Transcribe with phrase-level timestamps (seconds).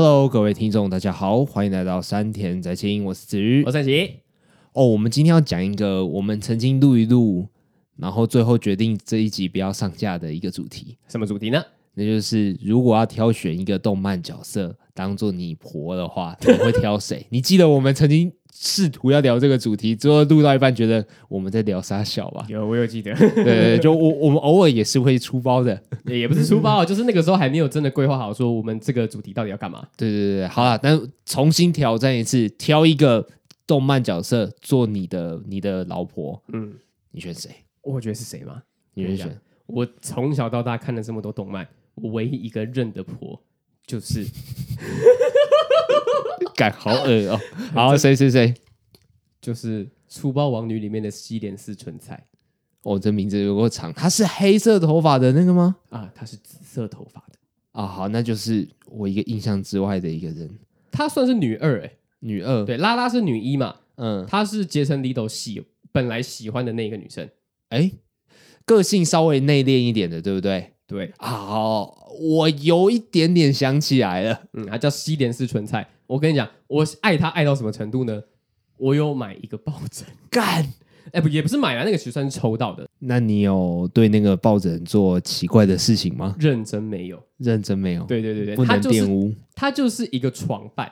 [0.00, 4.20] Hello，各位听众，大家好，欢迎来到山田宅青，我是子瑜，我是三喜。
[4.72, 7.48] 哦，我们今天要讲一个我们曾经录一录，
[7.96, 10.96] 然后最后决定这一集不要上架的一个主题。
[11.08, 11.60] 什么主题呢？
[11.94, 17.26] 那就是如果要挑选一个动漫角色当做你婆的话，你会挑谁？
[17.30, 22.44] 你记得我们曾经试图要聊这个主题，之后录到一半觉得我们在聊啥小吧？
[22.48, 23.14] 有，我有记得。
[23.14, 29.86] 对，就我我们偶尔也是会出包的，也不是出包，就是那个时候还没有真的规划好，说我们这个主题到底要干嘛。
[29.96, 33.24] 对对对，好了，但重新挑战一次，挑一个
[33.64, 36.74] 动漫角色做你的你的老婆，嗯，
[37.12, 37.48] 你选谁？
[37.82, 38.60] 我觉得是谁吗？
[38.94, 39.40] 你会选？
[39.66, 43.40] 我从小到大看了这么多动漫，我唯一一个认的婆
[43.86, 44.26] 就是。
[46.58, 47.40] 感好恶哦！
[47.72, 48.52] 好，谁谁谁？
[49.40, 52.26] 就是《粗暴王女》里面的西莲寺纯菜。
[52.82, 53.92] 哦，这名字有够长。
[53.92, 55.76] 她是黑色头发的那个吗？
[55.90, 57.38] 啊，她是紫色头发的。
[57.70, 60.50] 啊，好，那就是我一个印象之外的一个人。
[60.90, 62.64] 她算是女二哎、欸，女二。
[62.64, 63.76] 对，拉拉是女一嘛。
[63.94, 65.62] 嗯，她是结城里斗喜
[65.92, 67.28] 本来喜欢的那个女生。
[67.68, 67.92] 哎、欸，
[68.64, 70.72] 个性稍微内敛一点的，对不对？
[70.88, 71.12] 对。
[71.18, 74.40] 啊，好，我有一点点想起来了。
[74.54, 75.86] 嗯，它叫西莲式春菜。
[76.08, 78.22] 我跟你讲，我爱它爱到什么程度呢？
[78.78, 80.64] 我有买一个抱枕， 干，
[81.06, 82.88] 哎、欸、不也不是买啊，那个其实算是抽到的。
[83.00, 86.34] 那你有对那个抱枕做奇怪的事情吗？
[86.38, 88.04] 认真没有，认真没有。
[88.04, 89.34] 对对对对，不能玷污。
[89.54, 90.90] 它就是一个床伴，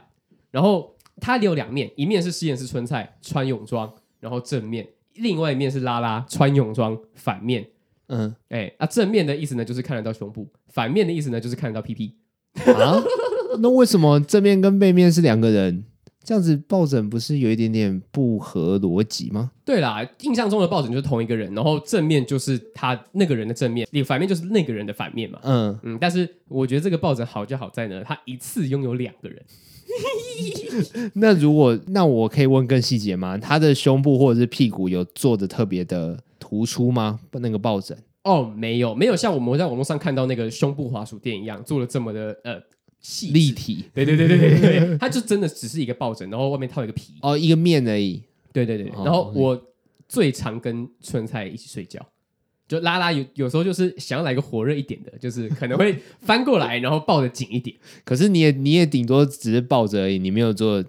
[0.51, 7.67] 然后它有两面，一面是西莲寺春菜穿泳装，然后正面；另外一面是拉拉穿泳装反面。
[8.09, 12.15] 嗯，哎、欸，啊，正面的意思呢就是看得到胸部，反面的意思呢就是看得到屁屁。
[12.65, 13.03] 啊？
[13.61, 15.85] 那为什么正面跟背面是两个人？
[16.23, 19.53] 这样子抱枕不是有一点点不合逻辑吗？
[19.65, 25.39] 对啦，印象中的抱枕就是同一个人，然后正面就是他那个人的正面，你反面就是那个人的反面嘛。
[25.45, 29.41] 嗯嗯，但是我觉得这个抱枕好就好在呢，它一次拥有两个人。
[31.15, 33.39] 那如果那我可以问更细节吗？
[33.39, 37.19] 他的胸部或者是屁股有做的特别的突出吗？
[37.33, 37.97] 那个抱枕？
[38.23, 42.63] 哦，没有，没有像我们在网络上看到那个胸部滑鼠垫一样做了这么的呃。
[43.31, 48.21] 立体，对对对对对对， 它就真的只是一个抱枕，然后外面套一个皮，哦，一个面而已。
[48.53, 49.61] 对对对，然后我
[50.09, 52.05] 最常跟春菜一起睡觉，
[52.67, 57.77] 就拉拉有有时候就是想要来个火热一点的，就是可能会翻过来，然后抱得紧一点。
[58.03, 60.83] 可是你也你也顶多只是抱着而已，你没有做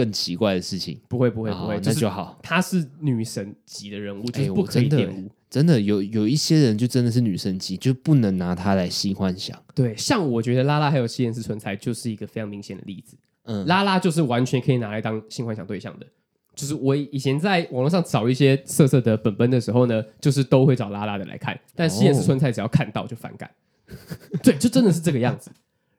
[0.00, 0.98] 更奇怪的事情。
[1.08, 2.38] 不会不会不会，那就好。
[2.42, 5.30] 她是女神级的人物，就是不可以玷污。
[5.50, 9.60] 真的有有一些人就真的是女生级，就不能拿她来性幻想。
[9.74, 13.14] 对，像我觉得拉拉还有西莲寺春菜就是一个非常明显的例子。
[13.44, 16.06] 嗯，拉拉就是完全可以拿来当性幻想对象的。
[16.54, 21.58] 就是我以前在网络上找一些色色的本本的时候呢，就是都会找拉拉的来看。
[21.74, 23.50] 但西莲寺春菜只要看到就反感。
[23.88, 23.94] 哦、
[24.42, 25.50] 对，就真的是这个样子。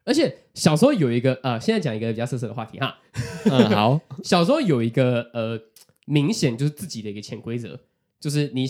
[0.03, 2.97] 而且小时候有一个呃，现在讲一个比较色色的话题哈。
[3.45, 3.99] 嗯，好。
[4.23, 5.59] 小时候有一个呃，
[6.05, 7.79] 明显就是自己的一个潜规则，
[8.19, 8.65] 就是你。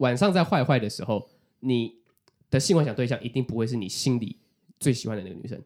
[0.00, 1.28] 晚上在坏坏的时候，
[1.60, 1.96] 你
[2.48, 4.38] 的性幻想对象一定不会是你心里
[4.78, 5.60] 最喜欢的那个女生。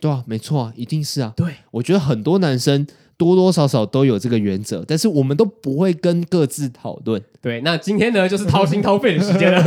[0.00, 1.34] 对啊，没错啊，一定是啊。
[1.36, 2.86] 对，我觉得很多男生
[3.20, 7.22] 多多少少都有这个原则，但是我们都不会跟各自讨论。
[7.42, 9.62] 对，那今天呢，就是掏心掏肺的时间了。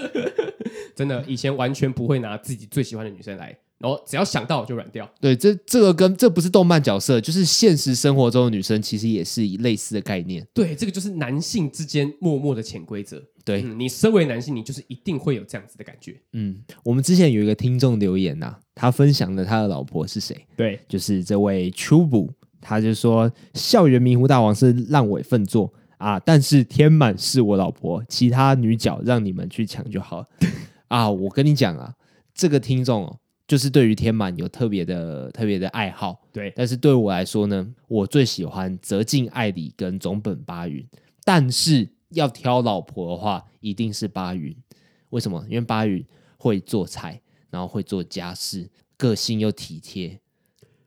[0.94, 3.56] 真的，以前完全不会拿自己最喜欢的女生来。
[3.78, 5.08] 然后只要想到就软掉。
[5.20, 10.46] 对，这这个跟这不是动漫角色，就是现实生活中的女生，其实也是类似的概念。
[10.54, 13.22] 对，这个就是男性之间默默的潜规则。
[13.44, 16.20] 对、嗯，你身为男性，你就是一定会有这样子的感觉。
[16.32, 20.36] 嗯，我们之前有一个听众留言呐、啊，他分享了他的老婆是谁？
[20.56, 30.28] 对，就是这位 Chubu，他就说校园迷糊大王是烂尾粪作啊，但是天满是我老婆，其他女角让你们去抢就好了
[30.88, 31.08] 啊。
[31.08, 31.94] 我跟你讲啊，
[32.34, 33.18] 这个听众哦。
[33.46, 36.52] 就是对于天满有特别的特别的爱好，对。
[36.56, 40.84] 但是对我来说呢，我最喜欢泽近爱理跟总本八云。
[41.24, 44.56] 但是要挑老婆的话，一定是八云。
[45.10, 45.44] 为什么？
[45.48, 46.04] 因为八云
[46.36, 47.20] 会做菜，
[47.50, 50.20] 然后会做家事，个性又体贴，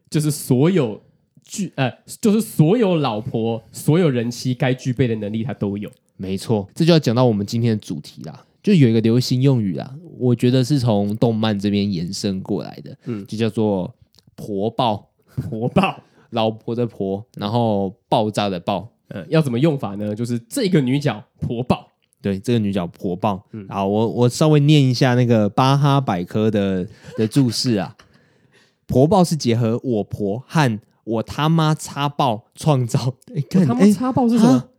[0.09, 1.01] 就是所有
[1.43, 1.91] 具呃，
[2.21, 5.89] 就是所有老婆、所有人妻该具备的能力，他都有。
[6.17, 8.45] 没错，这就要讲到我们今天的主题啦。
[8.61, 13.95] 就有一个流行用语啊，我觉得是从动漫这边延伸过来的，嗯，就叫做
[14.35, 15.09] “婆爆”，
[15.49, 15.97] 婆爆，
[16.31, 20.13] 老婆的婆，然后爆炸的爆，嗯，要怎么用法呢？
[20.13, 21.87] 就是这个女角婆爆，
[22.21, 27.95] 对，这个女角婆爆，嗯，好，我我稍微念一下那个巴哈百科的的注释啊，
[28.85, 34.69] 婆爆是结合我婆和我他妈擦爆创造，哎，看，他妈擦爆是什么？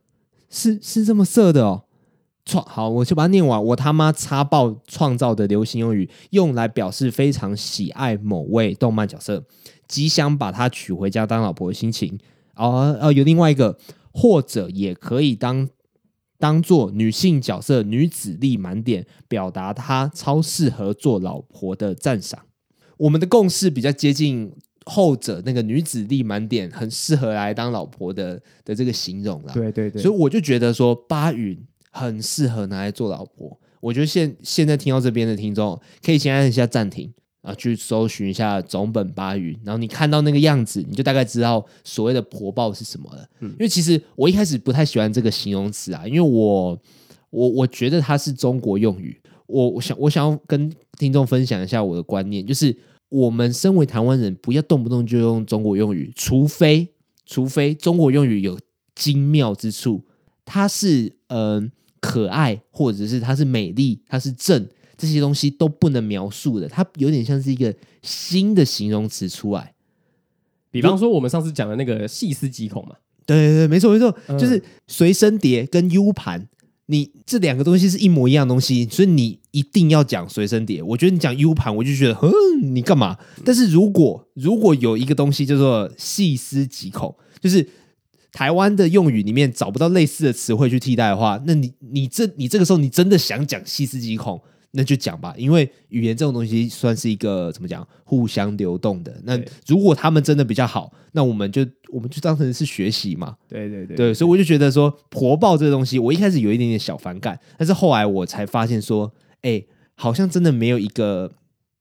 [0.50, 1.84] 是是这么色的哦。
[2.44, 3.62] 创好，我就把它念完。
[3.62, 9.44] 我他妈插爆创造的流行用语，用来表示非常喜爱某位动漫角色，
[9.86, 12.18] 极想把他娶回家当老婆的心情。
[12.56, 13.78] 哦哦，有另外一个，
[14.12, 15.68] 或者也可以当
[16.38, 22.40] 当做女性角色女子力满点，表达她超适合做老婆的赞赏。
[22.96, 24.52] 我们的共识比较接近
[24.84, 29.52] 后者，那个女子力满点，很适合来当老婆的的这个形容啦。
[29.54, 31.58] 对对对，所以我就觉得说八云
[31.90, 33.58] 很适合拿来做老婆。
[33.80, 37.12] 我觉得现现在听到这边的听众，可以先按一下暂停。
[37.42, 43.26] 啊，去搜寻一下总本巴鱼，然后你看到那个样子，你就大概知道所谓的婆爆是什么了。
[43.38, 46.78] 嗯，因为其实我一开始不太喜欢这个形容词啊，因为我
[47.30, 49.18] 我我觉得它是中国用语。
[49.46, 52.76] 我我想我想要跟听众分享一下我的观念，就是
[53.08, 56.86] 我们身为台湾人，不要动不动就用中国用语，除非
[57.24, 58.60] 除非中国用语有
[58.94, 60.04] 精妙之处，
[60.52, 61.70] 它是嗯、呃、
[62.00, 64.66] 可爱，或者是它是美丽，它是正。
[64.98, 69.72] 这些东西都不能描述的，它有点像是一个新的形容词出来。
[70.70, 76.46] 比方说，我们上次讲的那个细思极恐嘛，对对对，没错没错，嗯、就是随身碟跟 U 盘，
[76.86, 80.82] 你这两个东西是一模一样的东西，所以你一定要讲随身碟。
[80.82, 83.16] 我觉得你讲 U 盘，我就觉得，嗯，你干嘛？
[83.42, 87.66] 但是如果如果有一个东西叫做细思极恐，就是
[88.32, 94.40] 台湾的用语里面找不到类似的词汇去替代的话，那你你这你这个时候你真的想讲细思极恐？
[94.72, 99.20] 那就讲吧，因为语言这种东西算是一个怎么讲，互相流动的。
[99.24, 99.36] 那
[99.66, 103.36] 如果他们真的比较好，那我们就我们就当成是学习嘛。
[103.48, 109.12] 对对对，对，所以我就觉得说“婆爆”这个东西，我一开始有一点点小反感，但是后来我才发现说，
[109.42, 109.60] 哎，
[109.96, 111.32] 好像真的没有一个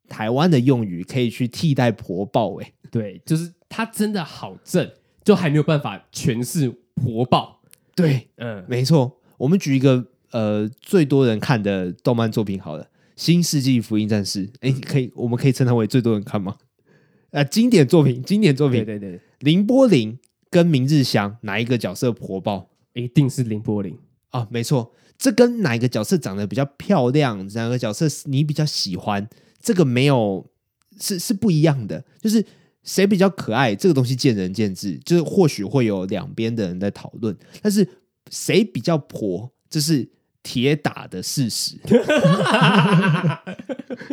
[0.08, 2.56] 台湾的用语可以去替代“婆爆”。
[2.60, 4.90] 哎，对，就是它真的好正，
[5.30, 6.68] 就还没有办法诠释
[7.00, 7.62] “婆爆”。
[7.96, 9.22] 对，嗯，没错。
[9.38, 10.08] 我们举一个。
[10.32, 12.84] 呃，最多人看的动漫作品好了，
[13.16, 16.56] 《新世纪福音战士》哎，可以，我们可以称它为最多人看吗？
[17.32, 20.20] 呃， 经典作品，经典作品，对对对，林波林
[20.52, 22.70] 跟明日香哪一个角色婆爆？
[22.94, 23.98] 一定是林波林
[24.30, 29.28] 啊，没错，这跟哪一个角色长得比较漂亮，哪个角色你比较喜欢，
[29.60, 30.48] 这个没有
[31.00, 32.46] 是是不一样的，就是
[32.84, 37.88] 谁比较可爱，这个东西见仁见智，就是或许会有两边的人在讨论，但是
[38.30, 40.10] 谁比较婆，这是。
[40.42, 41.76] 铁打的事实，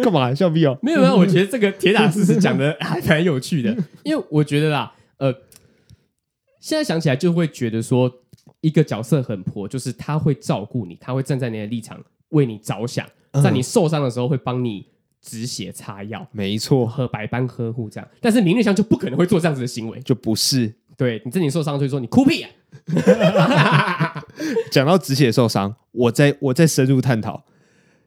[0.03, 0.77] 干嘛笑屁哦？
[0.83, 5.33] 没有没有，我觉得这个铁打事实讲的还蛮有趣的，因为我觉得啦，呃，
[6.59, 8.13] 现在想起来就会觉得说，
[8.61, 13.07] 一个角色很婆，就是他会照顾你，他会站在你的立场为你着想，
[13.43, 14.85] 在你受伤的时候会帮你
[15.29, 18.09] 止血擦药，没错，和百般呵护这样。
[18.21, 20.73] 但是明日香就不可能会做这样子的行为，就不是。
[20.97, 22.51] 对，你自己受伤，所以说你哭屁啊！
[24.71, 27.45] 讲到止血受伤，我再我再深入探讨，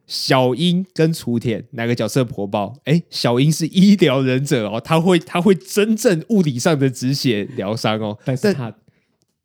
[0.06, 2.74] 小樱跟雏田哪个角色婆爆？
[2.86, 8.18] 哎，小樱是医疗忍者哦，他会他会真正物理上的止血疗伤哦。
[8.24, 8.74] 但是他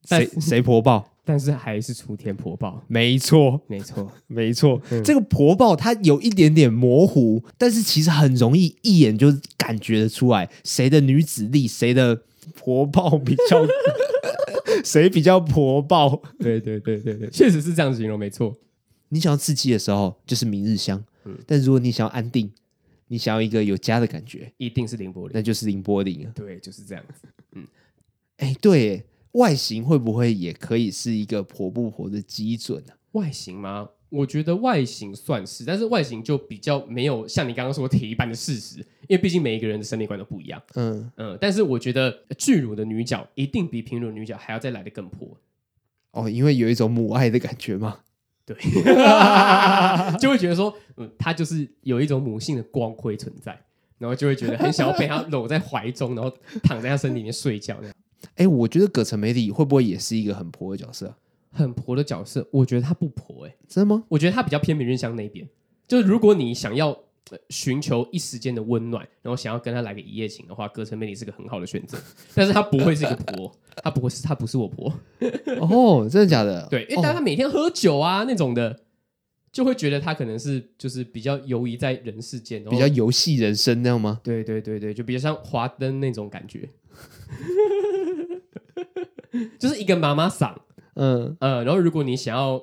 [0.05, 1.14] 谁谁婆爆？
[1.25, 2.81] 但是还是雏田婆爆。
[2.87, 4.81] 没错，没错，没错。
[4.91, 12.21] 嗯、这个婆爆它有一点点模糊，但是其实很容易一眼就感觉得出来谁的女子力，谁的。
[12.55, 13.65] 婆爆比较，
[14.85, 16.21] 谁比较婆爆？
[16.37, 18.55] 对对对对对，确实是这样形容，没错。
[19.09, 22.51] 你想要刺激的时候，就是明日香；嗯，但如果你想要安定，
[23.07, 26.27] 你想要一个有家的感觉，一定是凌波丽，那就是凌波丽。
[26.35, 27.27] 对，就是这样子。
[27.53, 27.65] 嗯，
[28.37, 29.03] 哎，对，
[29.35, 32.93] 外形会不会也可以是一个婆不婆的基准呢？
[33.13, 33.89] 外形吗？
[34.09, 40.61] 我觉得外形算是，但是外形就比较没有像你刚刚说铁一般的事实，因为毕竟每一个人的审美观都不一样。
[40.75, 45.37] 嗯嗯，但是我觉得巨乳的女角一定比平乳女角还要再来的更婆。
[46.11, 47.99] 哦，因为有一种母爱的感觉吗。
[48.45, 48.55] 对，
[50.19, 53.59] 就会觉得说，嗯，她就是有一种母性的光辉存在，
[53.97, 56.31] 然后就会觉得很想要被她搂在怀中，然后
[56.63, 57.95] 躺在她身体里面睡觉那样。
[58.35, 61.15] 哎，我觉得葛城美里会不会也是一个很婆的角色？
[61.51, 64.03] 很婆的角色，我觉得她不婆哎、欸，真的吗？
[64.09, 65.47] 我觉得她比较偏明日香那边。
[65.87, 66.97] 就是如果你想要
[67.49, 71.97] 寻求一时间的温暖，然后想要跟她来个一夜情的话，葛城美里是个很好的选择。
[72.33, 74.93] 但是她不会是一个婆，她不会是，她不是我婆。
[75.61, 76.67] 哦，真的假的？
[76.69, 78.81] 对，因为她每天喝酒啊那种的，
[79.51, 84.19] 就会觉得她可能是就是比较游移在人世间，比较游戏人生那样吗？
[84.21, 86.69] 对对对对，就比较像华灯那种感觉，
[89.59, 90.55] 就是一个妈妈嗓。
[90.95, 92.61] 嗯呃，然后如果你想要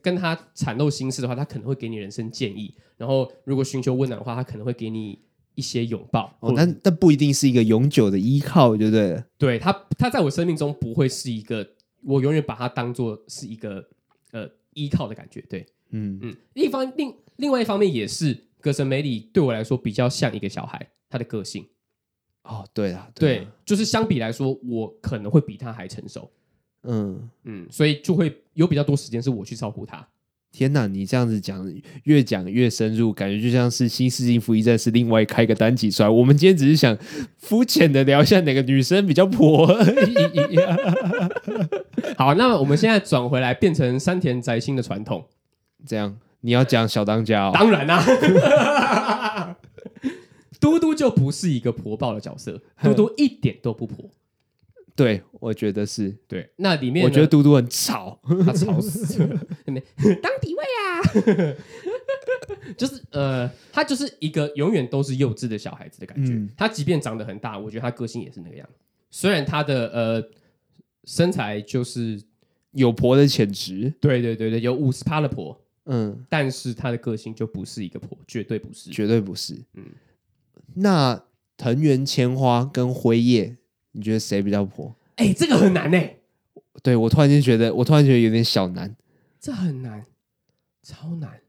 [0.00, 5.18] 跟他袒露心事的话，他可能会给你人生建议；然后如果寻求温暖的话，他可能会给你
[5.56, 6.36] 一些拥抱。
[6.40, 9.24] 哦，但但不一定是一个永久的依靠，对不对？
[9.36, 11.66] 对他，他在我生命中不会是一个，
[12.04, 13.84] 我永远把他当做是一个
[14.32, 15.40] 呃依靠的感觉。
[15.48, 21.66] 对，嗯嗯，一方另另外一方面也是，葛神梅里对我来说比较像一个小孩，他的个性。
[22.46, 26.30] 哦，对啊，对，对，就是相比来说，我可能会比他还成熟。
[26.88, 30.06] 嗯嗯，所以就会有比较多时间是我去照顾他。
[30.52, 31.68] 天哪，你这样子讲，
[32.04, 36.08] 越讲越深入，感觉就像是《新世纪福音战士》另外开个单集出来。
[36.08, 36.96] 我们今天只是想
[37.36, 39.66] 肤浅的聊一下哪个女生比较婆。
[42.16, 45.26] 好，那我们现在转回来，变成山田宅心的传统。
[45.84, 47.50] 这样，你要讲小当家哦？
[47.52, 49.56] 当然啦、啊，
[50.60, 54.10] 嘟嘟就不是一个婆爆的角色，嘟嘟一点都不婆。
[54.94, 56.48] 对，我觉得是对。
[56.56, 59.40] 那里面我觉得嘟嘟很吵， 他吵死了。
[60.22, 61.54] 当底位啊，
[62.78, 66.32] 就是呃，他就是一个永远都是幼稚的小孩子的感觉。
[66.32, 68.66] 嗯、他即便长得很大，我觉得他个性也是那个样。
[69.10, 70.28] 虽然他的呃
[71.04, 72.18] 身材就是
[72.70, 79.54] 有婆的潜质，对对对对，有五十趴的婆，嗯，但是他的个性就不是一个婆，绝对不是，绝对不是。
[79.74, 79.84] 嗯，
[80.76, 81.24] 那
[81.56, 83.56] 藤原千花跟辉夜。
[83.92, 84.94] 你觉得谁比较婆？
[85.14, 86.20] 哎、欸，这个很难呢、欸。
[86.82, 88.94] 对，我突然间觉得，我突然觉得有点小难。
[89.40, 90.04] 这很难，
[90.82, 91.40] 超难。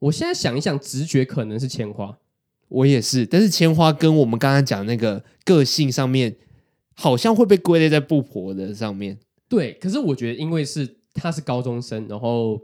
[0.00, 2.18] 我现在想一想，直觉可能是千花。
[2.68, 6.36] 我也是，但是千花跟我们刚刚讲那个个性上面，
[6.94, 9.18] 好像会被归类在不婆的上面。
[9.48, 12.60] 对，可是我觉得，因为是他是高中生，然后，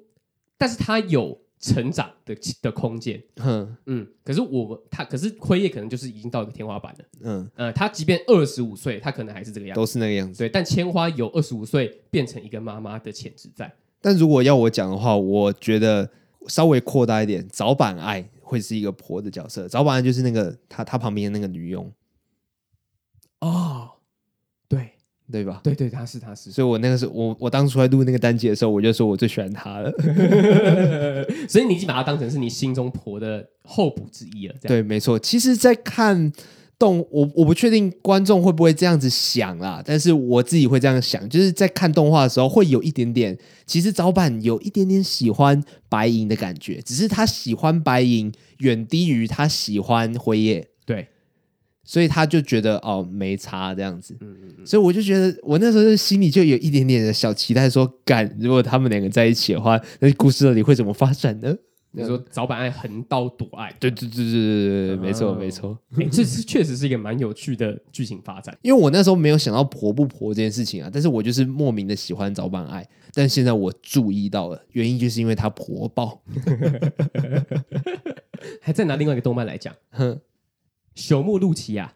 [0.58, 1.40] 但是他有。
[1.64, 10.40] 成长的的空间，嗯嗯，可是我他可是辉夜可能就是已经到一个天花板了，嗯呃，他即便二十五岁，他可能还是这个样子，都是那个样子。
[10.40, 13.72] 对，但千花有二十五岁变成一个妈妈的潜质在。
[14.02, 16.10] 但如果要我讲的话，我觉得
[16.48, 19.66] 稍微扩大一点，早坂爱会是一个婆的角色。
[19.66, 21.90] 早坂爱就是那个他他旁边的那个女佣。
[23.40, 23.92] 哦，
[25.30, 25.44] 对。
[25.44, 25.60] 吧？
[25.62, 29.90] 对对，他是他是，所以我那个时候，我我当初在录那个单集的时候，我就说我最喜欢他了。
[31.48, 34.54] 所以你已经把他当成是你心中婆的候补之一了。
[34.62, 35.18] 对，没错。
[35.18, 36.32] 其实，在看
[36.78, 50.68] 动，我我不确定观众会不会这样子想啦，但是我自己会这样想，就是在看动画的时候，会有一点点，其实早版有一点点喜欢白银的感觉，只是他喜欢白银远低于他喜欢辉夜。
[50.84, 51.08] 对。
[51.84, 61.54] 所以他就觉得哦没差这样子，嗯嗯嗯，所以我就觉得我那时候心里就有一点点的小期待说，说干如果他们两个在一起的话，那故事到底会怎么发展呢？
[61.96, 68.52] 你说早坂爱横刀夺爱，对对对对对对，没错没错，哎，这是确实是一个蛮有趣的剧情发展。
[68.62, 76.20] 因为我那时候没有想到婆不婆这件事情啊，但是我就是莫名的喜欢早坂爱，但现在我注意到了，原因就是因为他婆爆，
[78.60, 80.18] 还再拿另外一个动漫来讲，哼。
[80.94, 81.92] 朽木露琪亚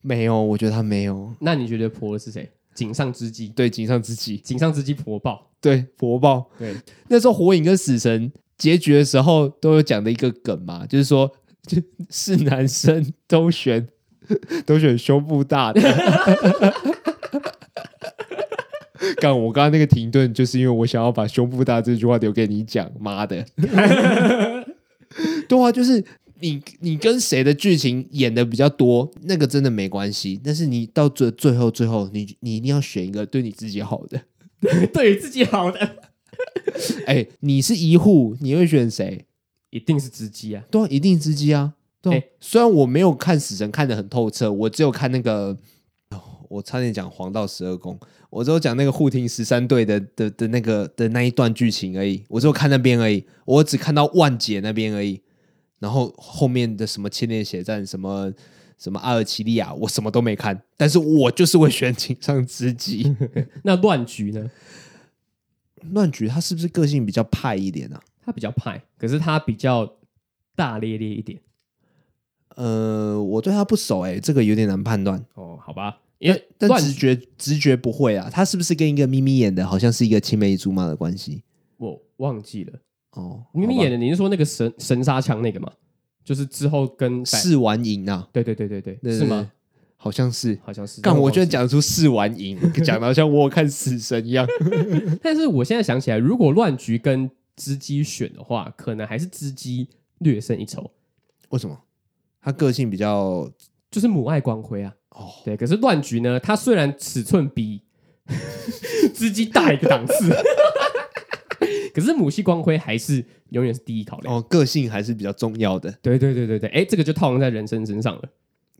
[0.00, 1.34] 没有，我觉得他没有。
[1.40, 2.50] 那你觉得婆的是谁？
[2.74, 3.48] 井上知基。
[3.48, 5.50] 对，井上知基，井上知基婆爆。
[5.60, 6.50] 对，婆爆。
[6.58, 6.74] 对，
[7.08, 11.30] 那时候火影跟死神结局的时候都有讲的一个梗嘛，就是说，
[11.66, 11.80] 就
[12.10, 13.88] 是男生都选
[14.66, 15.80] 都选胸部大的。
[19.18, 22.90] 刚我刚刚那个停顿，就是因为我想要把胸部大这句话留给你讲。
[22.98, 23.46] 妈的，
[25.48, 26.04] 对啊，就是。
[26.44, 30.38] 你你跟谁的剧情演的比较多，那个真的没关系。
[30.44, 34.20] 但是你到最最后最后，你你一定要选一个对你自己好的，
[34.92, 35.80] 对自己好的。
[37.06, 39.24] 哎、欸，你是一户，你会选谁？
[39.70, 41.72] 一定是知基啊，对啊，一定知基啊。
[42.02, 45.56] 对虽然我没有看死神看的很透彻，我只有看那个，
[46.50, 47.98] 我差点讲黄道十二宫，
[48.28, 55.22] 我只有讲那个护庭十三队的的的那个的那一段剧情而已，我只有看那边而已，我只看到万劫那边而已。
[55.78, 58.32] 然后后面的什么千年血战，什么
[58.78, 63.14] 什么阿尔奇利亚，我什么都没看，但是我就是会选井上知己。
[63.64, 64.50] 那乱局呢？
[65.92, 68.02] 乱局他是不是个性比较派一点呢、啊？
[68.24, 69.96] 他比较派，可是他比较
[70.56, 71.38] 大咧咧一点。
[72.56, 75.22] 呃，我对他不熟、欸，哎，这个有点难判断。
[75.34, 81.42] 哦，好吧，因为但直觉直觉不会啊，他是不是跟一个咪咪演的，好像是一个青梅竹马的关系？
[81.76, 82.80] 我忘记了。
[83.14, 85.70] 哦，明明演的，你是说那个神神杀枪那个吗？
[86.24, 88.28] 就是之后跟试完赢啊？
[88.32, 89.50] 对对对对对，是吗？
[89.96, 91.00] 好像是，好像是。
[91.00, 94.46] 但我居然讲出试完赢，讲的像我看死神一样。
[95.22, 100.90] 但是我现在想起来，如果乱局跟织姬选的话，可能还是织姬略胜一筹。
[101.50, 101.78] 为什么？
[102.42, 103.50] 他个性比较
[103.90, 104.94] 就是母爱光辉啊。
[105.10, 105.56] 哦，对。
[105.56, 107.80] 可是乱局呢，他虽然尺寸比
[109.14, 110.34] 织姬大一个档次。
[111.94, 115.90] 可是母系光辉还是永远是第一考量哦，个性还是比较重要的。
[116.02, 118.22] 对对对对对，哎，这个就套用在人生身上了。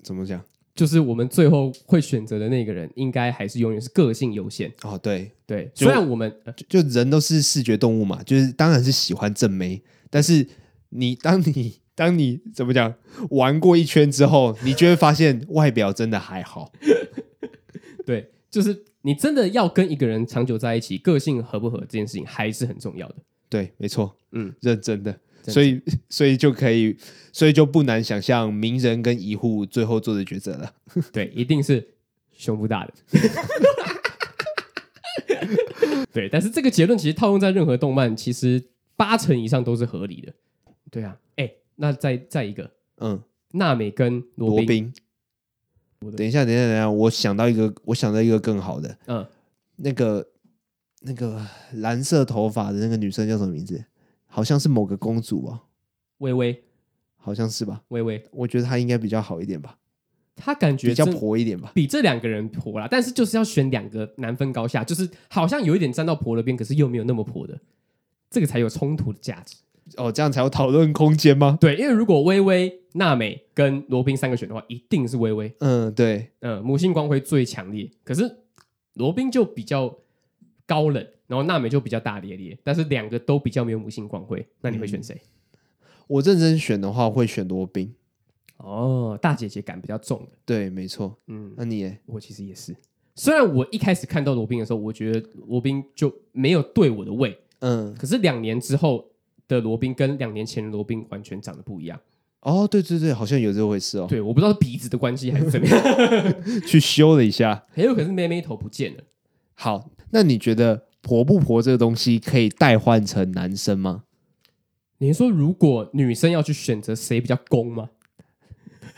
[0.02, 0.44] 怎么讲？
[0.74, 4.68] 就是我们最后会选择的那个人，应该还是永远是个性优先。
[4.82, 6.34] 哦，对对，虽然我们
[6.68, 9.80] 就，就人都是视觉动物嘛，就是当然是喜欢正妹，
[10.10, 10.44] 但是
[10.88, 12.92] 你当你当你怎么讲
[13.30, 16.72] 玩过一圈之后，你就会发现外表真的还好。
[18.04, 23.16] 对，就是你真的要跟一个人长久在一起，个性合不合这件事情还是很重要的。
[23.50, 25.14] 对，没错，嗯，认真的。
[25.46, 26.96] 所以，所以就可以，
[27.30, 30.72] 所以就不难想象名人跟一护最后做的抉择了。
[31.12, 31.86] 对，一定是
[32.32, 32.94] 胸部大的。
[36.10, 38.64] 对，但是这个结论其实套用在任何动漫，其实
[38.96, 40.32] 八成以上都是合理的。
[40.90, 42.70] 对啊，哎，那再再一个，
[43.00, 44.90] 嗯，娜美跟罗宾。
[46.10, 48.96] 等一下，等一下，等一下，我想到一个，我想到一个更好的。
[49.06, 49.26] 嗯，
[49.76, 50.26] 那个
[51.00, 53.84] 那个蓝色头发的那个女生叫什么名字？
[54.26, 55.62] 好像是某个公主啊，
[56.18, 56.64] 微微，
[57.16, 57.82] 好像是吧？
[57.88, 59.78] 微微，我觉得她应该比较好一点吧。
[60.36, 62.88] 她感觉比较婆一点吧，比这两个人婆啦。
[62.90, 67.56] 但是就是要选两个难分高下，就是好像有一点站到婆的边，可是又没有那么婆的，
[68.28, 69.56] 这个才有冲突的价值。
[69.96, 71.58] 哦，这样才有讨论空间吗？
[71.60, 75.54] 对，因为如果微微、娜美跟罗宾三个选的话，一定是微微。
[75.58, 78.38] 嗯，对，嗯，母性光辉最强烈，可是
[78.94, 79.98] 罗宾就比较
[80.66, 81.06] 高冷。
[81.26, 85.14] 然后娜美就比较大咧咧，但是两个都比较没有母性光辉，那你会选谁？
[85.14, 85.58] 嗯、
[86.06, 87.94] 我认真选的话，会选罗宾。
[88.58, 91.16] 哦，大姐姐感比较重的，对，没错。
[91.28, 91.96] 嗯，那你呢？
[92.04, 92.76] 我其实也是。
[93.14, 99.08] 虽然我一开始看到罗宾的时候，我觉得罗宾就没有对我的胃，嗯，可是两年之后
[99.48, 102.00] 的罗宾跟两年前的罗宾完全长得不一样。
[102.40, 104.06] 哦，对对对，好像有这回事哦。
[104.08, 106.34] 对，我不知道是鼻子的关系还是怎么样，
[106.66, 109.02] 去修了一下， 很有可能是妹妹头不见了。
[109.54, 110.86] 好，那你觉得？
[111.04, 114.04] 婆不婆这个东西可以代换成男生吗？
[114.96, 117.90] 你说如果女生要去选择谁比较攻吗？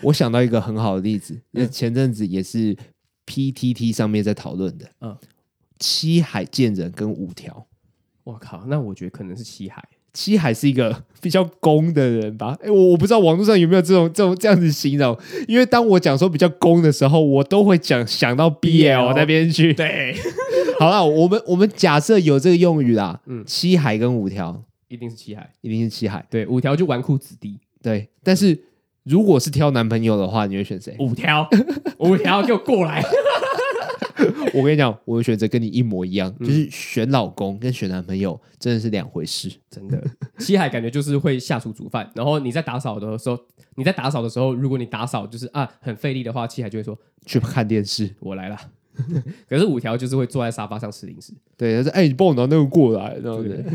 [0.02, 2.76] 我想到一个很好的例子，嗯、前阵子也是
[3.26, 5.18] PTT 上面在讨论的，嗯，
[5.80, 7.66] 七海建人跟五条，
[8.22, 9.84] 我靠，那我觉得可能是七海。
[10.16, 12.56] 七海是一个比较攻的人吧？
[12.62, 15.14] 哎，我我不知道网络上有没有这种这种这样子形容，
[15.46, 19.74] 因为当我讲说比较攻的时候，我都会讲想到 BL 那边去。
[19.74, 20.16] 对，
[20.80, 26.24] 好了，我们我们假设有这个用语啦，嗯，七海跟五条一定是七海，一定是七海。
[26.30, 27.60] 对，五条就纨绔子弟。
[27.82, 28.58] 对，但是
[29.04, 30.96] 如果是挑男朋友的话，你会选谁？
[30.98, 31.46] 五条，
[31.98, 33.04] 五条给我过来。
[34.54, 40.02] 我跟你讲，我的选择跟你一模一样，嗯、就是选老公跟选男朋友真的是两回事，真的。
[40.38, 43.38] 七海感觉就是会下厨煮饭，然后你在打扫的时候，
[43.76, 48.56] 你在打扫的时候，如果你打扫就是啊很费力的话，七海就会说去看电视，我来了。
[49.48, 53.62] 可是五条就是会坐在沙发上吃零食，对，他说哎、欸，你帮我拿那个过来，然后对。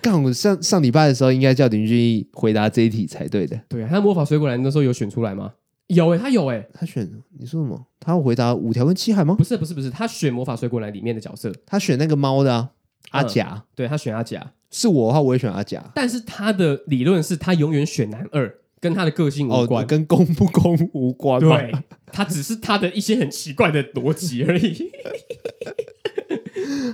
[0.00, 3.60] 刚我上上礼拜的时候，应该叫林俊逸回答这一题才对的。
[3.68, 5.52] 对啊，他魔法水果篮那时候有选出来吗？
[5.94, 7.86] 有哎、欸，他有哎、欸，他选你说什么？
[8.00, 9.34] 他要回答五条跟七海吗？
[9.34, 12.70] 不是，不是，不是，他选魔法水果篮里面的角色，他选那个猫的、啊、
[13.10, 14.52] 阿甲，嗯、对他选阿甲。
[14.70, 15.84] 是我的话，我也选阿甲。
[15.94, 21.38] 但是他的理论是他永远选男二，跟他的个性无关，哦、跟公不公无关。
[21.38, 21.72] 对，
[22.06, 24.90] 他只是他的一些很奇怪的逻辑而已。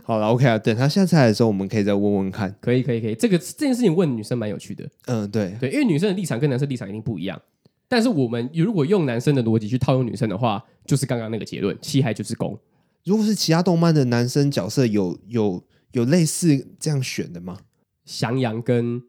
[0.03, 2.55] 好了，OK 啊，等他下次来的时候，我们可以再问问看。
[2.61, 3.15] 可以，可以，可以。
[3.15, 4.89] 这个这件事情问女生蛮有趣的。
[5.07, 7.41] 嗯，对，对，因为女生的立场跟男生立场一定不一样。
[7.89, 12.59] 但是我们如果用男生的逻辑去套用女生的话，就是刚刚那个结论：七害就是攻。
[13.05, 17.59] 如果是其他动漫的男生角色有，有有有类似这样选的吗？
[18.05, 19.03] 翔阳跟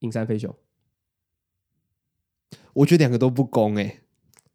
[0.00, 0.54] 影山飞熊，
[2.72, 4.00] 我觉得两个都不攻哎、欸。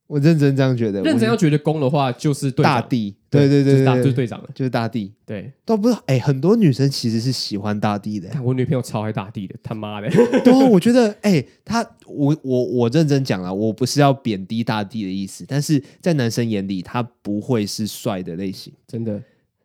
[0.10, 8.28] 我认真这样觉得，认真要觉得攻的话，就是大地，对对对，就是队长了，就是大地，对，倒不是哎，很多女生其实是喜欢大地的。
[8.43, 10.10] 我女朋友超爱大地的，他妈的，
[10.43, 19.22] 对，我觉得哎，他我我我认真讲了，我不是要贬低大地的意思，但是在男生眼里，他不会是帅的类型，真的。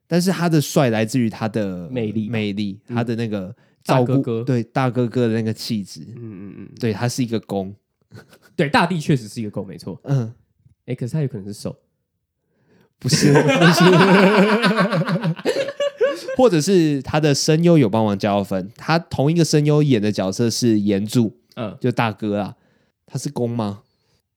[0.06, 7.74] 但是他的帅来自于他的魅力，魅力，他的那个照顾，对大哥哥的那个气质，嗯嗯嗯，对他是一个攻。
[8.56, 10.00] 对，大地确实是一个狗，没错。
[10.04, 10.32] 嗯，
[10.86, 11.76] 哎，可是他有可能是受，
[12.98, 13.84] 不是，不是，
[16.36, 18.70] 或者是他的声优有帮忙加分。
[18.76, 22.56] 他同一个声优演的角色是炎柱，嗯，就大哥啊，
[23.06, 23.82] 他是公吗？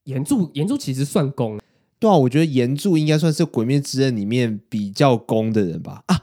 [0.04, 1.60] 炎柱，炎柱其实算公。
[1.98, 6.02] 对啊，我觉得炎柱应该算是《鬼灭之刃》里面比较攻的人吧。
[6.06, 6.22] 啊，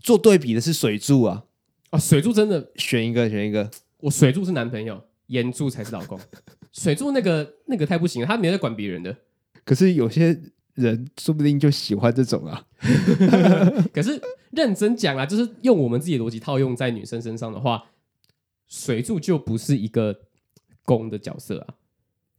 [0.00, 1.44] 做对比的是水柱啊，
[1.90, 5.04] 啊，水柱真的选一个，选一个，我水柱是男朋友。
[5.32, 6.20] 炎柱才是老公，
[6.72, 9.16] 水柱那个那个太不行了，他没在管别人的。
[9.64, 10.38] 可是有些
[10.74, 12.64] 人说不定就喜欢这种啊。
[13.92, 17.84] 可是认真讲啊，就是用我们自己的逻辑套用在女生身上的话，
[18.68, 20.20] 水柱就不是一个
[20.84, 21.74] 公的角色啊。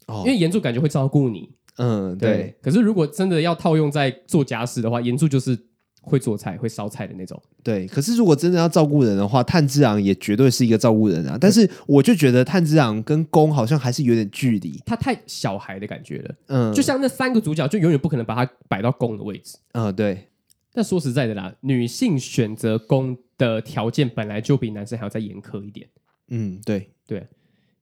[0.07, 1.49] 哦，因为炎柱感觉会照顾你。
[1.77, 2.55] 嗯，对，对。
[2.61, 5.57] 可是如果真的要套用在做家事的话，炎柱就是
[6.03, 7.41] 会做菜、会烧菜的那种。
[7.63, 7.87] 对。
[7.87, 11.37] 可是如果真的要照顾人的话，炭治郎也绝对是一个照顾人啊。
[11.41, 16.35] 但是我就觉得炭治郎跟宫好像还是有点距离，他太小孩的感觉了。
[16.47, 19.57] 嗯，就像那三个主角，就永远不可能把他摆到宫的位置。
[19.71, 20.27] 嗯，对。
[20.73, 25.87] 但说实在的啦，女性选择宫的条件本来就比男生还要再严苛一点。
[26.29, 27.25] 嗯，对对。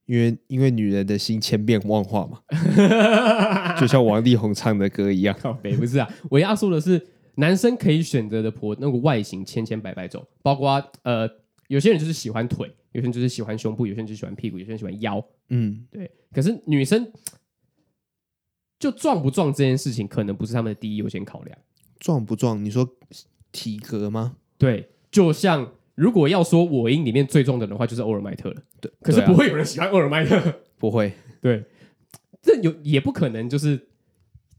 [0.04, 2.40] 因为因为女人的心千变万化嘛，
[3.80, 5.34] 就像王力宏唱的歌一样。
[5.40, 7.00] 靠北不是啊，我要说的是，
[7.36, 11.28] 男生可以选择的婆那个外形千千百百种，包括呃，
[11.68, 15.24] 有些人就是喜欢腿，有些人就是喜欢胸部，有些人就喜欢屁股，有些人喜欢腰。
[15.48, 16.10] 嗯，对。
[16.32, 17.12] 可是女生
[18.78, 21.58] 就壮不壮这件事情，可能不是他们的第一优先考量。
[21.98, 22.64] 壮不壮？
[22.64, 22.88] 你说
[23.50, 24.36] 体格吗？
[24.58, 25.72] 对，就像。
[25.94, 28.62] 如果要说我音里面最重的人的话，就是欧尔麦特了。
[28.80, 30.40] 对，可是不会有人喜欢欧尔麦特，
[30.78, 31.12] 不会。
[31.42, 31.62] 对，
[32.40, 33.78] 这有也不可能，就是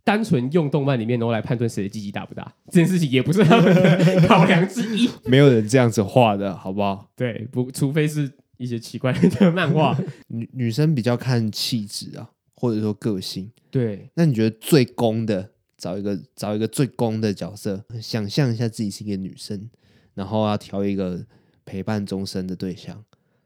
[0.04, 5.10] 单纯用动漫里面然后来判断谁的鸡鸡大不大，这件事情也不是他们的考量之一。
[5.26, 7.10] 没有人这样子画的，好不好？
[7.16, 9.98] 对，不，除非是一些奇怪的漫画。
[10.28, 13.52] 女女生比较看气质啊，或者说个性。
[13.72, 19.70] 对，那你觉得最攻的，找一个找一个最攻的角色，想象一下自己是一个女生。
[20.16, 21.26] 然后要挑一个
[21.66, 23.04] 陪伴终身的对象，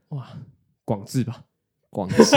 [0.10, 0.28] 哇，
[0.84, 1.46] 广志吧，
[1.90, 2.24] 广志，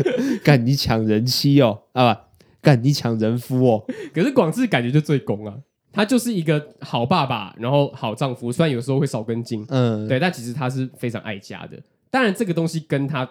[0.44, 2.20] 干你抢人妻哦，啊不，
[2.60, 3.84] 干你抢人夫哦。
[4.14, 5.54] 可是广志感觉就最公啊，
[5.92, 11.78] 他就是一个好爸爸，然后好丈夫，虽然有时候会少根筋，嗯，对，但其实他是非常爱家的。
[12.10, 13.28] 当然，这个东西跟他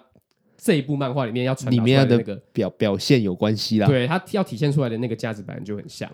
[0.57, 6.09] 这一部漫画里面要传达出来的那个表表现有关系啦，对，他要体现出来的那个价值本来就很像。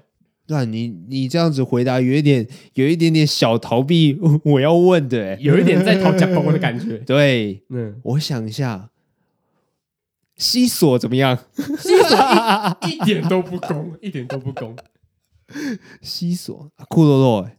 [0.50, 6.98] 那你你这样子回答有一点有一点点小逃避，我要问的、欸，有一点在讨价包的感觉。
[7.06, 8.90] 对，嗯，我想一下，
[10.38, 11.38] 西索怎么样？
[11.56, 14.76] 西索一,一点都不攻，一点都不攻。
[16.02, 17.58] 西索库洛洛，哎，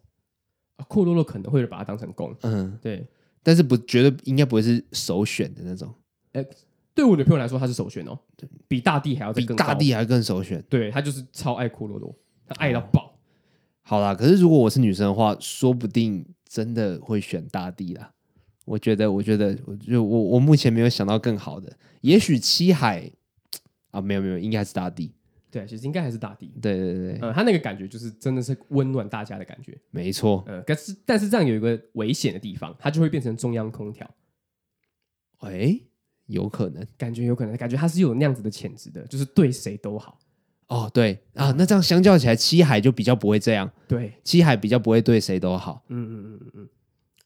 [0.89, 3.07] 库洛洛可能会把它当成攻，嗯，对，
[3.43, 5.93] 但是不绝对应该不会是首选的那种。
[6.33, 6.49] 哎、欸，
[6.95, 8.19] 对我女朋友来说，她是首选哦，
[8.67, 10.65] 比大地还要比大地还更首选。
[10.69, 12.15] 对，她就是超爱库洛洛。
[12.57, 13.15] 爱到爆，
[13.83, 14.15] 好啦。
[14.15, 18.11] 可是如果我是女生的话，说不定真的会选大地啦。
[18.69, 21.73] 我觉得，我觉得，我就我我目前没有想到更好的。
[22.03, 23.11] 也许七海
[23.91, 25.13] 啊，没有没有，应该是大地。
[25.51, 26.53] 对，其实应该还是大地。
[26.61, 29.77] 对对对，嗯，他那个感觉就是真的是温暖大家的感觉。
[29.91, 30.45] 没错。
[30.47, 34.09] 嗯，可是但是这样有一个危险的地方，它就会变成中央空调。
[35.39, 35.81] 哎，
[36.27, 40.19] 有可能，感觉有可能，感觉它是有那样子的潜质的，就是对谁都好。
[40.67, 43.71] 哦，对啊，那这样相较起来，七海就比较不会这样。
[43.89, 45.83] 对，七海比较不会对谁都好。
[45.89, 46.69] 嗯嗯嗯嗯嗯。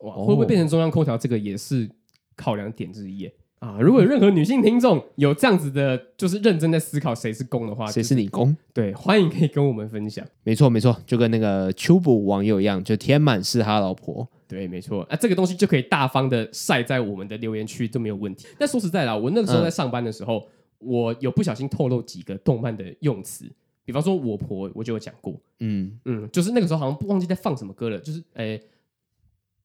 [0.03, 1.19] 哇，会不会变成中央空调？
[1.19, 1.91] 这个也是
[2.37, 3.79] 考量点之一啊。
[3.81, 8.57] 如果有任何女性听众有这样子的，就是认真在思考谁是公的话，谁是你公？
[8.73, 10.27] 对，欢迎可以跟我们分享。
[10.45, 14.29] 没错没错，就跟那个秋补网友一样，就天满是他老婆。
[14.47, 15.03] 对，没错。
[15.05, 18.47] 啊，这个东西就可以大方的晒在我们的留言区，都没有问题。
[18.59, 20.39] 但说实在的，我那个时候在上班的时候。
[20.39, 20.49] 嗯
[20.85, 23.49] 我有不小心透露几个动漫的用词，
[23.85, 28.63] 比方说我婆，我就有讲过，嗯嗯，就是那个时候好像不忘记在放什么歌了，就是诶、欸，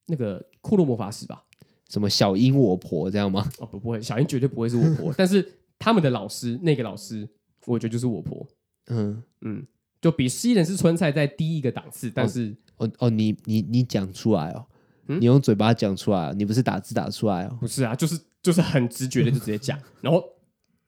[0.07, 1.43] 那个库洛魔法使吧，
[1.89, 3.47] 什么小樱我婆这样吗？
[3.59, 7.27] 哦不不会，小樱绝对不会是我婆，但是他们的老师那个老师，
[7.65, 8.47] 我觉得就是我婆，
[8.87, 9.65] 嗯嗯，
[10.01, 14.65] 就比西人是春菜再低一个档次，但是哦哦，你你你讲出来哦，
[15.07, 20.23] 嗯、你用嘴巴讲出来，你不是打字打出来哦，不是啊，就是就是很直觉的就直接讲，然后。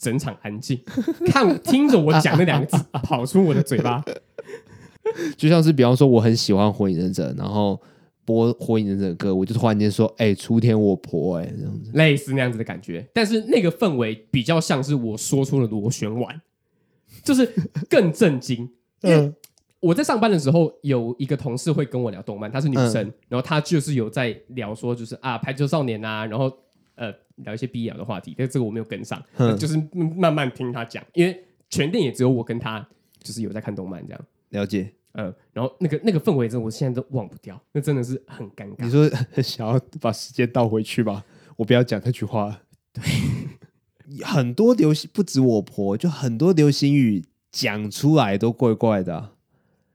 [0.01, 0.81] 整场安静，
[1.25, 4.01] 看 听着我讲那两个字跑出我的嘴巴，
[5.35, 7.77] 就像是比方说我很喜欢《火影忍者》，然后
[8.29, 13.03] 播《火影忍者》的歌，我就突然间说：“哎、欸，出天我婆、欸！”哎，这样子，类似那样子的感觉。
[13.11, 16.39] 但是那个氛围比较像是我说出了螺旋丸，
[17.23, 17.51] 就是
[17.89, 18.69] 更震惊。
[19.01, 19.33] 因为
[19.79, 26.55] 我在上班的时候，有一个同事会跟我聊动漫，她是女生，嗯、然后她就是有在聊说，就是啊，排球少年啊，然后。
[27.01, 27.09] 呃，
[27.45, 29.23] 聊一些必要的话题，但是这个我没有跟上，
[29.57, 29.81] 就是
[30.17, 32.85] 慢慢听她讲，因为全店也只有我跟她，
[33.23, 34.21] 就是有在看动漫这样。
[34.49, 38.85] 了解，呃，然后那个那个氛围，真的我现在都忘不掉，那真的是很尴尬。
[38.85, 39.09] 你说
[39.41, 41.25] 想要把时间倒回去吧，
[41.57, 42.61] 我不要讲那句话。
[42.93, 43.03] 对，
[44.23, 49.33] 很多流行不止我婆，就很多流行语讲出来都怪怪的啊。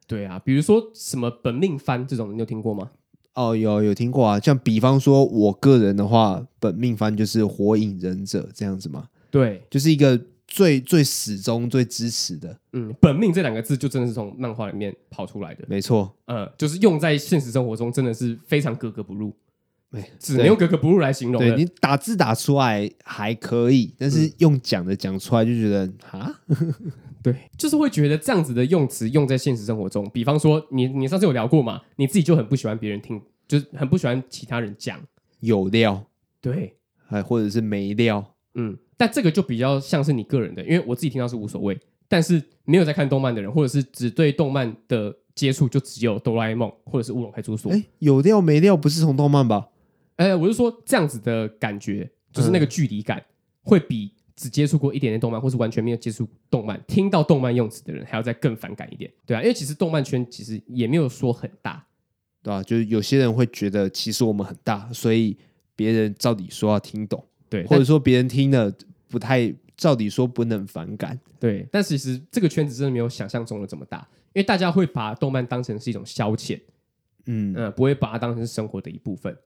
[0.07, 2.91] 对啊，比如说什么本命番这种，你有听过吗？
[3.35, 9.09] 哦，有有听过啊，像比方说，我个人的话，本命番就是火影忍者这样子嘛。
[9.31, 10.21] 对，就是一个
[10.55, 12.57] 最最始终、最支持的。
[12.75, 15.65] 嗯，本命这两个字就真的是从漫画里面跑出来的。
[15.67, 19.35] 没错，呃，就是用在现实生活中真的是非常格格不入。
[20.19, 21.41] 只能用格格不入来形容。
[21.41, 26.33] 对，你打字打出来还可以，但是用讲的讲出来就觉得啊，
[27.23, 35.01] 对，就是会觉得这样子的用词用在现实生活中，比方说你你上次有聊过嘛，你自己就很不喜欢别人听，就是很不喜欢其他人讲
[35.41, 36.05] 有料，
[36.41, 36.75] 对，
[37.07, 49.69] 还或者是没料，嗯，但这个就比较像是你个人的，因为我自己听到是无所谓，但是没有在看动漫的人，或者是只对动漫的接触就只有哆啦 A 梦或者是乌龙派出所，哎，有料没料不是从动漫吧？
[50.17, 53.21] 哎，我是说这样子的感觉，就是那个距离感，
[53.63, 61.85] 会比只接触过一点点动漫，或是完全没有接触动漫，听到动漫用词的人还要再更反感一点，对啊，因为其实动漫圈其实也没有说很大，
[62.43, 62.63] 对吧？
[62.63, 65.37] 就是有些人会觉得，其实我们很大，所以
[65.75, 68.73] 别人照理说要听懂，对，或者说别人听了
[69.09, 71.67] 不太，照理说不能反感，对。
[71.71, 73.99] 但其实这个圈子真的没有想象中的这么大，
[74.33, 76.61] 因为大家会把动漫当成是一种消遣，
[77.27, 77.55] 嗯。
[77.57, 79.37] 嗯，不会把它当成是生活的一部分。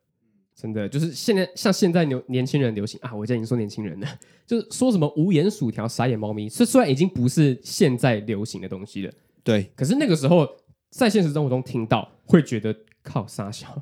[0.61, 4.09] 真的就是现在，像现在年年轻人流行啊，我现在已经说年轻人了，
[4.44, 9.12] 就是说什么无眼薯条、傻眼猫咪，这虽然已经不是现在流行的东西了，
[9.44, 10.49] 对，可是那个时候
[10.90, 13.81] 在现实生活中听到，会觉得靠杀小，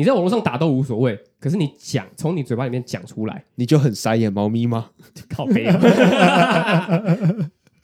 [0.00, 4.92] 你在网络上打都无所谓，可是你讲从你嘴巴里面讲出来，你就很傻眼猫咪吗？
[5.28, 6.88] 靠北啊，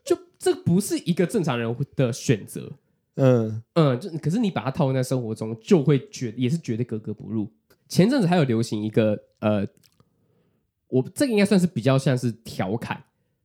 [0.03, 2.73] 就这不是一个正常人的选择，
[3.17, 7.53] 嗯嗯，就可是你把它套用在生活中，就会觉也是觉得格格不入。
[7.87, 9.67] 前阵子还有流行一个呃，
[10.89, 12.99] 我这个应该算是比较像是调侃，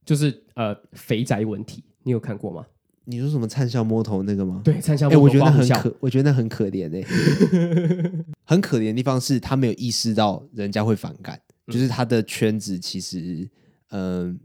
[0.05, 2.65] 就是呃肥宅文体，你有看过吗？
[3.05, 4.61] 你说什么灿笑摸头那个吗？
[4.63, 5.17] 对，灿笑摸头。
[5.17, 13.49] 哎、欸，我觉得很可，我觉得那很可怜哎、欸， 很可怜的地方是他没有意识到人家会反感，嗯、就是他的圈子其实
[13.89, 14.35] 嗯、呃、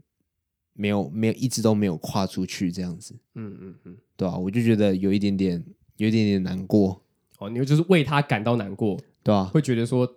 [0.73, 5.63] 没有没有一直都没有跨出去这样子，嗯嗯嗯，对啊，我就觉得有一点点
[5.97, 7.01] 有一点点难过
[7.39, 8.99] 哦，你就是为他感到难过。
[9.23, 10.09] 对啊，会觉得说，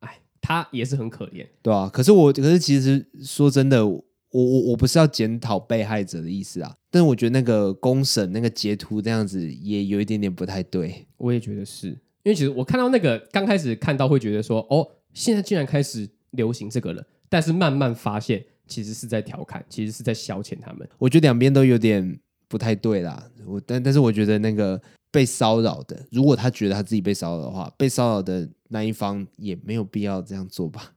[0.00, 1.88] 哎，他也是很可怜，对啊。
[1.92, 3.86] 可是我，可是其实说真的，
[4.30, 6.74] 我我我不是要检讨被害者的意思啊。
[6.90, 11.06] 但是我觉得那个公审那个截图这样子也有一点点不太对。
[11.16, 17.04] 我也觉得是，因为其实我看到那个刚开始看到会觉得说，哦，现在竟然开始流行这个了。
[17.28, 20.88] 但是慢慢发现，其实是在调侃，其实是在消遣他们。
[20.98, 23.30] 我觉得两边都有点不太对啦。
[23.46, 24.80] 我但但是我觉得那个。
[25.10, 30.92] 被骚扰的，如果他觉得他自己被骚扰的话，被骚扰的那一方也没有必要这样做吧，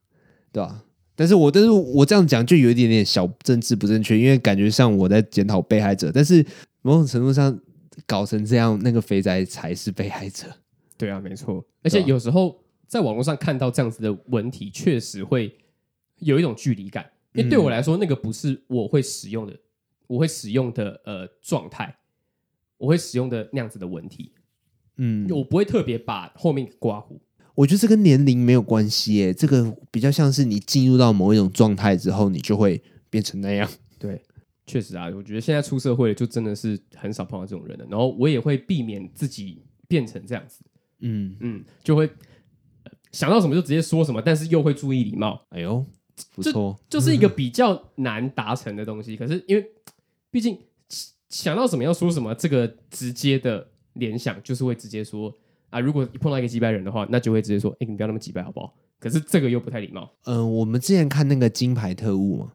[0.52, 0.84] 对吧？
[1.22, 6.44] 但是我但是我这样讲就有一点点小政治不正确，因为感觉像我在检讨被害者，但是
[6.82, 7.56] 某种程度上
[8.08, 10.48] 搞成这样，那个肥宅才是被害者。
[10.98, 11.64] 对啊，没错。
[11.84, 15.56] 而且有时候在网络上看到这样子的文体，确实会
[16.18, 19.56] 有一种距离感，因为对我来说，那个不是我会使用的，
[20.08, 21.96] 我会使用的呃状态。
[22.78, 24.34] 我会使用的那样子的文体，
[24.98, 27.22] 嗯，我不会特别把后面刮胡。
[27.62, 33.70] 我觉得这跟年龄没有关系耶，这个比较像是你进入到某一种状态之后，你就会变成那样。
[34.00, 34.20] 对，
[34.66, 37.86] 确实啊，我觉得现在出社会就真的是很少碰到这种人了。
[37.88, 40.64] 然后我也会避免自己变成这样子，
[41.02, 42.10] 嗯嗯，就会
[43.12, 45.46] 想到什么就直接说什么，但是又会注意礼貌。
[45.50, 45.86] 哎呦，
[46.34, 49.16] 不错，就，就是一个比较难达成的东西。
[49.16, 49.64] 可是因为
[50.32, 50.58] 毕竟。
[51.30, 55.34] 想到什么要说什么，这个直接的联想就是会直接说
[55.72, 58.72] 啊，如果碰到一个击败人的话，那就会直接说，哎，你不要那么击败好不好？
[59.00, 60.08] 可是这个又不太礼貌。
[60.26, 62.52] 嗯、呃，我们之前看那个金牌特务嘛，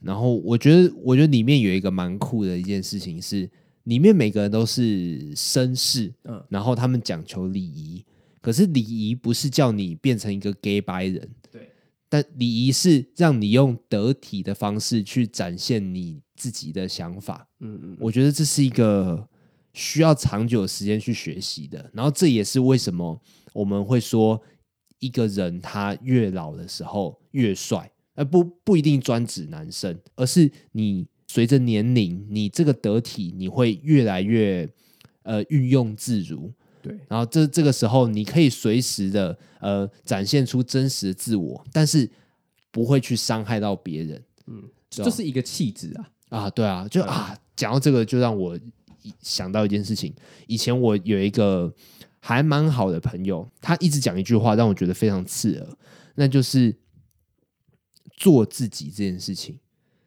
[0.00, 3.50] 然后我觉得，我觉得里面有一个蛮酷的一件事情是，
[3.82, 8.02] 里面每个人都是绅士，嗯，然后他们讲求礼仪，
[8.40, 11.68] 可是礼仪不是叫你变成一个 gay 白人，对，
[12.08, 16.22] 但礼仪是让你用得体的方式去展现你。
[16.40, 19.28] 自己的想法，嗯嗯，我觉得这是一个
[19.72, 21.90] 需要长久的时间去学习的。
[21.92, 23.20] 然后这也是为什么
[23.52, 24.40] 我们会说，
[24.98, 34.68] 一个人他越老的时候越帅，而不不一定专指男生，而是你随着年龄，你这个得体你会越来越
[35.22, 36.52] 呃运用自如。
[36.82, 42.10] 对，然后这这个时候你可以随时的呃展现出真实的自我，但是
[42.70, 44.24] 不会去伤害到别人。
[44.46, 46.10] 嗯，这是一个气质啊。
[46.30, 48.58] 啊，对啊，就啊，讲到这个，就让我
[49.20, 50.14] 想到一件事情。
[50.46, 51.72] 以前我有一个
[52.18, 55.78] 还蛮好的朋友，他一直讲一句话，让我觉得非常刺耳，
[56.16, 56.78] 那就是
[58.16, 59.58] 做自己这件事情。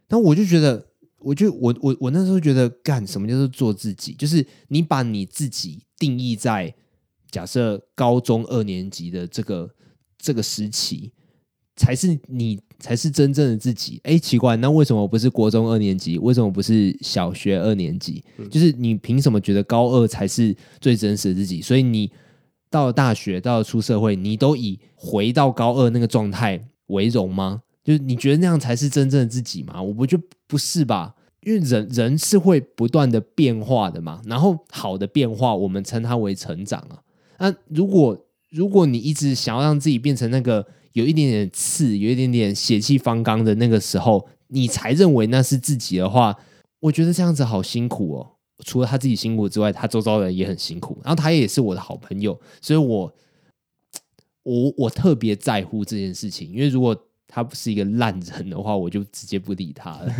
[0.08, 0.88] 但我就觉得，
[1.19, 4.13] 我就我我我那时候觉得，干什么叫做做自己？
[4.13, 6.75] 就是你把你自己定义在
[7.32, 9.73] 假设高中二年级的这个
[10.17, 11.13] 这个时期。
[11.84, 14.00] 才是你才是真正的自己。
[14.04, 16.17] 哎，奇怪，那为什么我不是国中二年级？
[16.17, 18.24] 为什么不是小学二年级？
[18.38, 21.62] 嗯、就是你凭什么觉得高二才是最真实的自己？
[21.62, 22.10] 所以你
[22.69, 27.62] 到了大学，到了出社会，你都以回到高二那个状态为荣吗？
[27.84, 29.82] 就是你觉得那样才是真正的自己吗？
[29.82, 34.22] 我不觉得不是吧，因为人人是会不断的变化的嘛。
[34.26, 37.04] 然后好的变化，我们称它为成长啊。
[37.39, 38.17] 那如果
[38.50, 46.36] 如果你一直想要让自己变成那个有一点点刺、有一点点血气方刚的那个时候，你才认为那是自己的话，
[46.79, 48.29] 我觉得这样子好辛苦哦。
[48.63, 50.97] 除了他自己辛苦之外，他周遭人也很辛苦。
[51.03, 53.13] 然后他也是我的好朋友，所以我
[54.43, 56.49] 我我特别在乎这件事情。
[56.51, 56.95] 因为如果
[57.27, 60.13] 他不是一个烂人的话，我就直接不理他了。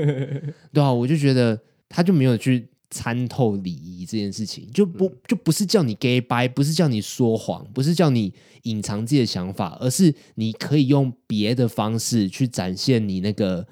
[0.72, 13.66] 对啊，我就觉得他就没有去参透礼仪这件事情，就不就不是叫你 gay 掰，不是叫你说谎，不是叫你隐藏自己的想法，而是你可以用别的方式去展现你那个。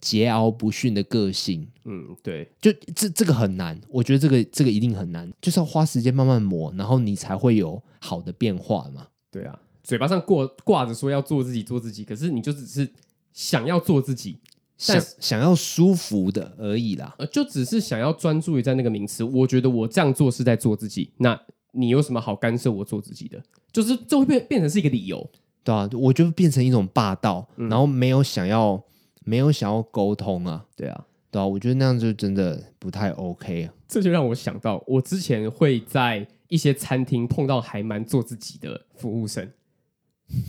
[0.00, 9.08] 桀骜不驯的个性，嗯，对，就这这个很难，我觉得这个这个一定很难，就是要花时间慢慢磨，然后你才会有好的变化嘛。
[9.28, 12.88] 对啊，嘴巴上挂挂着说要做自己做自己，可是你就只是
[13.32, 14.38] 想要做自己，
[14.78, 19.22] 想想要舒服的而已啦，呃，就只是想要专注于在那个名词。
[19.22, 21.38] 我觉得我这样做是在做自己，那
[21.72, 23.42] 你有什么好干涉我做自己的？
[23.70, 25.30] 就是这会变变成是一个理由，
[25.62, 28.82] 对啊，我就变成一种霸道，嗯、然后没有想要。
[29.24, 33.74] 没有想要沟通啊，对啊，对啊，我觉得那样就真的不太 OK 啊。
[33.86, 39.52] 这就让我想到，我之前会在一些餐厅碰到还蛮做自己的服务生，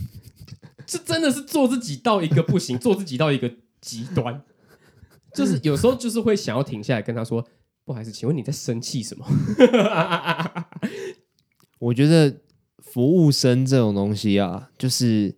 [0.86, 4.42] 这真的是做自己到一个不行，做自己到一个极端，
[5.34, 7.44] 就是有时候就是会想要停下来跟他说
[7.84, 9.26] ：“不好意思，请问你在生气什么？”
[11.78, 12.36] 我觉得
[12.78, 15.34] 服务生这种东西啊，就是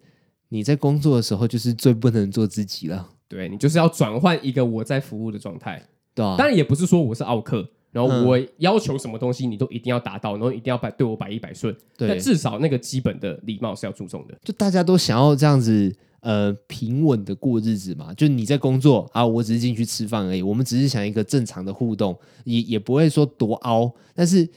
[0.49, 3.11] 你在工作的时候，就是最不能做自己了。
[3.29, 5.83] 对，你就是要转换一个我在服务的状态，
[6.15, 6.37] 对啊。
[6.37, 11.75] 当然也不是说我是奥客，然后我要求什么东西你都一定要达到，然后一定要百对我百依百顺。
[11.97, 14.37] 对，但至少那个基本的礼貌是要注重的。
[14.45, 18.13] 就大家都想要这样子，呃，平稳的过日子嘛。
[18.15, 23.93] 就你在工作啊，我只是进去吃饭而已，我们只是想一个正常的互动，也也不会说多凹。
[24.15, 24.49] 但是，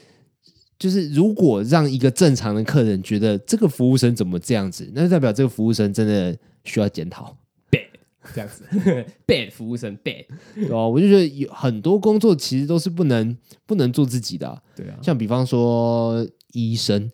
[0.78, 7.36] 就是如果让一个正常的客人觉得这个服务生怎么这样子，那就代表这个服务生真的需要检讨。
[7.72, 7.88] bad
[8.34, 8.64] 这样子，
[9.26, 10.26] bad 服务生 bad，
[10.56, 17.12] 对啊，我就觉得有很多工作其实都是不能不能做自己的，啊，对啊，像比方说医生，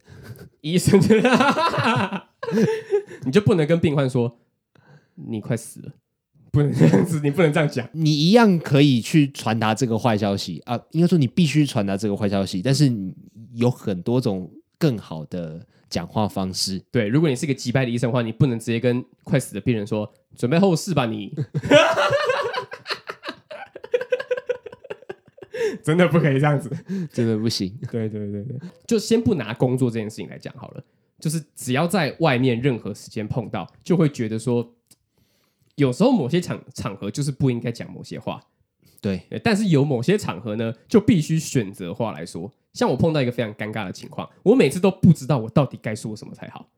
[0.61, 0.99] 医生，
[3.25, 4.39] 你就不能跟病患说
[5.15, 5.91] 你快死了，
[6.51, 12.91] 不能这样子，你不能这样讲，你一样可以去传达这个坏消息啊，应该说你必须传达这个坏消息，但是
[13.53, 15.65] 有很多种更好的。
[15.91, 16.81] 讲话方式。
[16.89, 21.35] 对，如果你是一个急败的医生的话，你不能直接跟快死的病人说准备后事吧，你。
[25.83, 26.71] 真的不可以这样子，
[27.11, 27.77] 真的不行。
[27.91, 28.57] 对对对对，
[28.87, 30.81] 就先不拿工作这件事情来讲好了，
[31.21, 34.73] 就是只要在外面任何时间碰到，就会觉得说，
[35.75, 38.43] 有时候某些场场合就是不应该讲某些话。
[38.99, 42.51] 对，但是有某些场合呢，就必须选择话来说。
[42.73, 46.69] 像我碰到一个非常尴尬的情况，我每次都不知道我到底该说什么才好。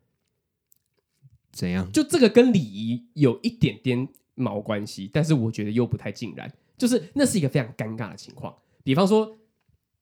[1.51, 1.91] 怎样？
[1.91, 6.51] 就这个跟礼仪有一点点毛关系，但是我觉得又不太尽然。
[6.77, 8.55] 就是那是一个非常尴尬的情况。
[8.83, 9.37] 比方说，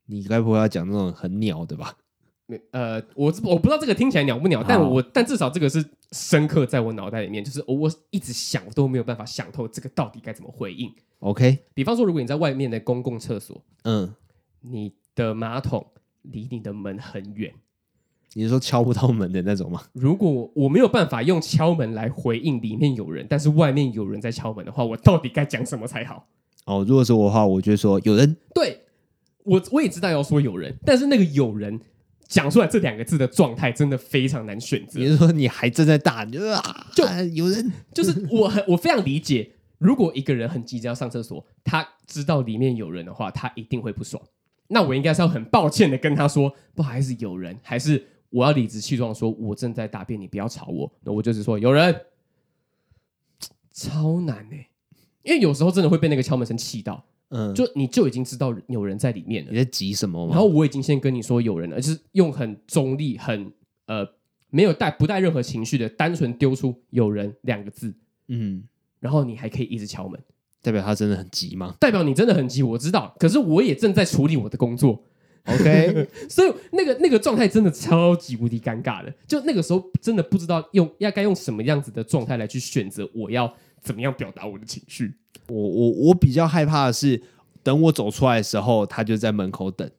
[0.05, 1.97] 你该不会要讲那种很鸟的吧？
[2.71, 10.91] 呃，我我不知道这个听起来鸟不鸟，但我但至少这个是深刻在我脑袋里面，就是我一直想都没有办法想透这个到底该怎么回应。
[11.19, 14.13] OK，比方说，如果你在外面的公共厕所，嗯，
[14.61, 14.93] 你。
[15.13, 15.85] 的马桶
[16.21, 17.53] 离你的门很远，
[18.31, 19.83] 你是说敲不到门的那种吗？
[19.91, 26.25] 如果我没有办法用敲门来回应里面有人，但是外面有人在敲门的话，我到底该讲什么才好？
[26.63, 28.37] 哦，如果是我的话，我就说有人。
[28.55, 28.79] 对，
[29.43, 31.77] 我我也知道要说有人，但是那个有人
[32.31, 35.01] 讲出来这两个字的状态真的非常难选择。
[35.01, 44.23] 比如说你还正在大，你就啊，就有人，就是我很 我非常理解，如果一个人很急着要上厕所，他知道里面有人的话，他一定会不爽。
[44.67, 50.89] 那我应该是要很抱歉的跟他说，不好意思，有人，还是我要理直气壮说，我正在大便，你不要吵我。
[51.03, 51.93] 那我就是说有人，
[53.73, 54.69] 超难呢、欸，
[55.23, 57.03] 因为有时候真的会被那个敲门声气到，
[57.33, 60.33] 嗯，就你就已经知道有人在里面了，你在急什么吗？
[60.33, 63.51] 然后我已经先跟你说有人了，就是用很中立、很
[63.85, 64.07] 呃
[64.49, 67.93] 没有带不带任何情绪的，单纯丢出有人两个字，
[68.27, 68.63] 嗯，
[68.99, 70.19] 然后你还可以一直敲门。
[70.61, 71.75] 代表他真的很急吗？
[71.79, 73.15] 代表你真的很急，我知道。
[73.17, 75.03] 可是我也正在处理我的工作
[75.45, 76.07] ，OK。
[76.29, 79.11] 所以那个那个状态真的超级无敌尴尬的。
[79.25, 83.51] 就那个时候真的不知道用要该用什么样子的状态来去选择我要
[83.81, 85.15] 怎么样表达我的情绪。
[85.51, 87.21] 我我我比较害怕的是，
[87.63, 89.89] 等我走出来的时候，他就在门口等。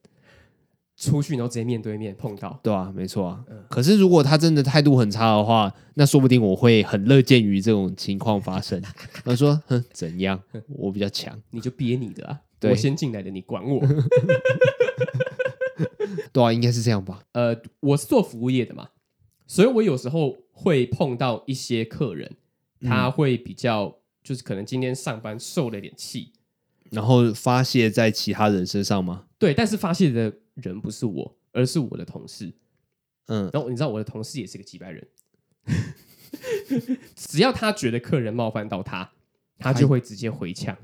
[0.94, 3.44] 出去然后直接面对面碰到，对啊，没错啊。
[3.50, 8.80] 嗯、可是如果他真的态度很差的话，那说不定我会很乐见于这种情况发生。
[9.24, 10.40] 他说：“哼，怎样？
[10.68, 12.40] 我比较强，你就憋你的啊！
[12.70, 13.80] 我先进来的，你管我。
[16.32, 17.20] ”对啊，应该是这样吧。
[17.32, 18.90] 呃，我是做服务业的嘛，
[19.46, 22.30] 所以我有时候会碰到一些客人，
[22.82, 26.33] 他会比较、嗯、就是可能今天上班受了点气，
[26.91, 29.27] 然后发泄在其他人身上吗？
[29.39, 32.53] 对，但是发泄的人不是我，而是我的同事。
[33.27, 35.09] 嗯，然后你知道我的同事也是个几百人，
[37.14, 39.12] 只要他觉得客人冒犯到他，
[39.59, 40.77] 他就会直接回呛。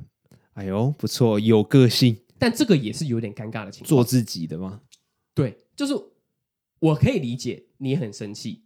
[0.54, 2.16] 哎呦，不错，有个性。
[2.38, 3.88] 但这个也是有点尴尬的情况。
[3.88, 4.80] 做自己的吗？
[5.34, 5.92] 对，就是
[6.78, 8.62] 我可以理解你很生气，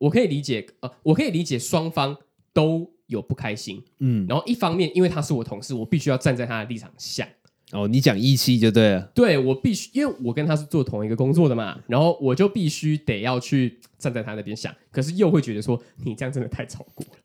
[0.00, 2.16] 我可以理解，呃，我可以理解双方
[2.52, 7.26] 都有不开心，嗯，然后一方面因为他是我同事，我必须要站在他的立场想。
[7.70, 9.00] 哦，你讲义气就对了。
[9.14, 17.18] 对，我必须，因为我跟他是做同一个工作的嘛，然后我就必须得要去站在他那边想，可是又会觉得说你这样真的太超过了。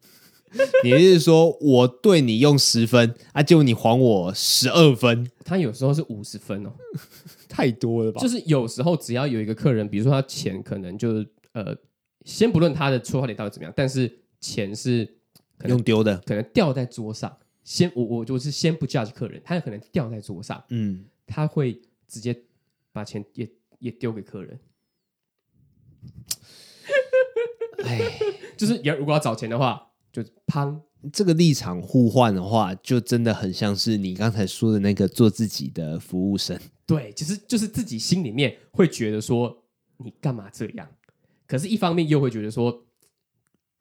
[0.85, 5.29] 你是说我对你用十分啊，就你还我十二分？
[5.43, 6.71] 他有时候是五十分哦，
[7.49, 8.21] 太多了吧？
[8.21, 11.75] 就是有时候只要有一个客人，比如说他钱可能就是呃，
[12.23, 14.09] 先不论他的出发点到底怎么样，但是
[14.39, 15.16] 钱是
[15.65, 17.35] 用丢的，可能掉在桌上。
[17.63, 22.39] 先我我就是先不 judge 客人，他有可能掉在桌上，嗯，他会直接
[22.93, 23.49] 把钱也
[23.79, 24.59] 也丢给客人。
[27.83, 27.99] 哎，
[28.55, 30.79] 就是要如果要找钱的话，就砰，
[31.11, 36.57] 这个立场互换的话，就真的很像是你刚才说的那个做自己的服务生。
[36.85, 39.65] 对，其实就是自己心里面会觉得说
[39.97, 40.87] 你干嘛这样，
[41.45, 42.86] 可是一方面又会觉得说。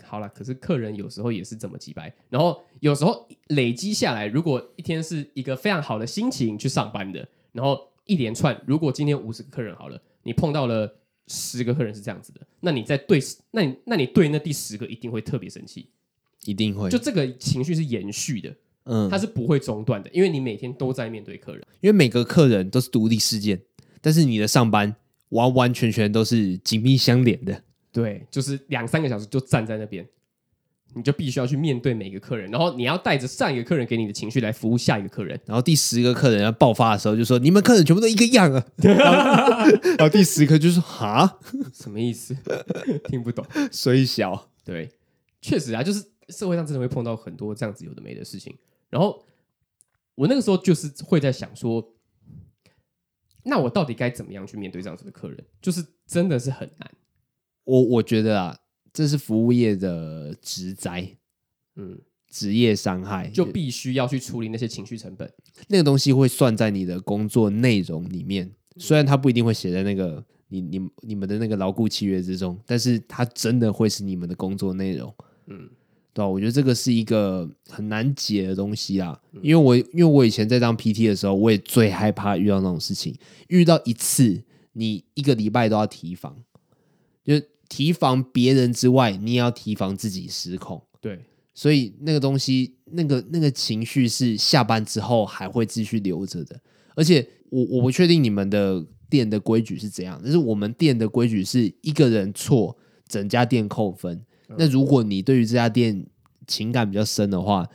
[0.07, 10.97] 好了，可是客人有时候也是这么几百，然后有时候累积下来，如果一天是一个非常好的心情去上班的，然后一连串，如果今天五十个客人好了，你碰到了
[11.27, 15.91] 十个客人是这样子的，那你在对，那你那你对那第十个一定会特别生气，
[16.45, 18.55] 一定会，就这个情绪是延续的，
[18.85, 23.61] 嗯，它是不会中断的，因为你每天都在面对客人，因为每个客人都是独立事件，
[24.01, 24.95] 但是你的上班
[25.31, 27.63] 完完全全都是紧密相连的。
[27.97, 30.07] 对，就是两三个小时就站在那边，
[30.93, 38.67] 你就必须要去面对每个客人，然后你要带着上一个客人给你的情绪来服务下一个客人，然后第十个客人要爆发的时候，就说你们客人全部都一个样啊，
[39.97, 41.39] 然后第十个就说哈，
[41.73, 42.37] 什么意思？
[43.09, 43.43] 听不懂，
[43.73, 44.51] 衰小。
[44.63, 44.91] 对，
[45.41, 48.55] 确实啊，就是社会上真的会碰到很多这样子有的没的事情，
[48.91, 49.25] 然后
[50.17, 51.95] 我那个时候就是会在想说，
[53.45, 55.43] 那我到底该怎么样去面对这样子的客人？
[55.63, 56.91] 就是真的是很难。
[57.67, 58.59] 我我觉得啊，
[58.93, 61.07] 这是服务业的职灾，
[61.75, 61.99] 嗯，
[62.31, 65.31] 职业伤害，就必须要去处理那些情绪成本，
[65.69, 75.13] 那个东西会算在你的工作内容里面，虽然它不一定会写在那个你你你们的那个牢固契约之中，但是它真的会是你们的工作内容，
[75.47, 75.69] 嗯，
[76.15, 76.29] 对吧？
[76.29, 83.15] 我觉得这个是一个很难解的东西啊，因为我因为我以前在当 PT 的时候，我也最害怕遇到那种事情，
[83.49, 86.56] 遇到一次，你一个礼拜都要提防，就。
[87.69, 90.83] 提防别人之外，你也要提防自己失控。
[91.01, 96.61] 对，所以那个东西，那个那个情绪是下班之后还会继续留着的。
[96.95, 104.25] 而且我我不确定你们的店的规矩是怎样，但是我们店的规矩是一个人错，整家店扣分。
[104.49, 104.57] 嗯。
[104.59, 106.07] 那如果你对于这家店
[106.47, 107.69] 情感比较深的话，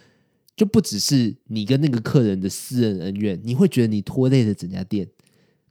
[0.56, 5.08] 就不只是你跟那个客人的私人恩怨，你会觉得你拖累了整家店。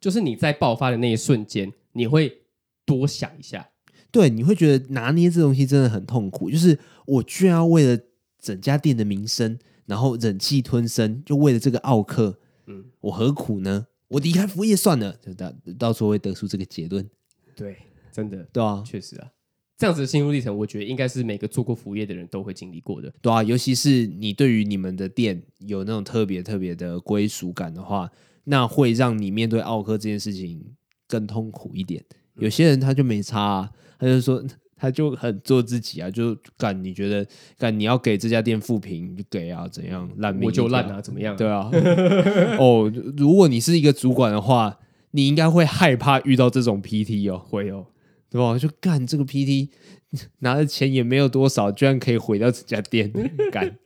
[0.01, 2.43] 就是你在爆发的那一瞬间，你会
[2.87, 3.69] 多想一下。
[4.11, 6.51] 对，你会觉得拿捏这东西真的很痛苦。
[6.51, 8.03] 就是我居然要为了
[8.41, 13.87] 整家店的名声，然后忍气吞声，就为了这个奥客，嗯，我何苦呢？
[14.09, 17.09] 我离开服务业算了，就到到时候会得出这个结论。
[17.55, 17.77] 对，
[18.11, 19.31] 真的，对啊，确实啊，
[19.79, 23.13] 这样子的心路历程，我觉得应该是每个做过服务业的人都会经历过的。
[23.23, 28.11] 对啊，尤其是你对于你们的店有那种特别特别的归属感的话，
[28.45, 30.75] 那会让你面对奥客这件事情
[31.07, 32.05] 更痛苦一点。
[32.35, 33.71] 有些人他就没差啊。
[34.01, 34.43] 他就说，
[34.77, 37.27] 他就很做自己啊，就干你觉得
[37.59, 41.37] 干你要给这家店负评就给啊，怎样烂命我就烂啊，怎么样？
[41.37, 41.71] 对啊，
[42.59, 44.79] 哦，如果你是一个主管的话，
[45.11, 47.87] 你应该会害怕遇到这种 PT 哦，会哦，
[48.31, 48.59] 对吧？
[48.59, 49.69] 就干这个 PT
[50.41, 53.13] 拿的钱也没有多少，居然可以毁掉这家店，
[53.53, 53.77] 干。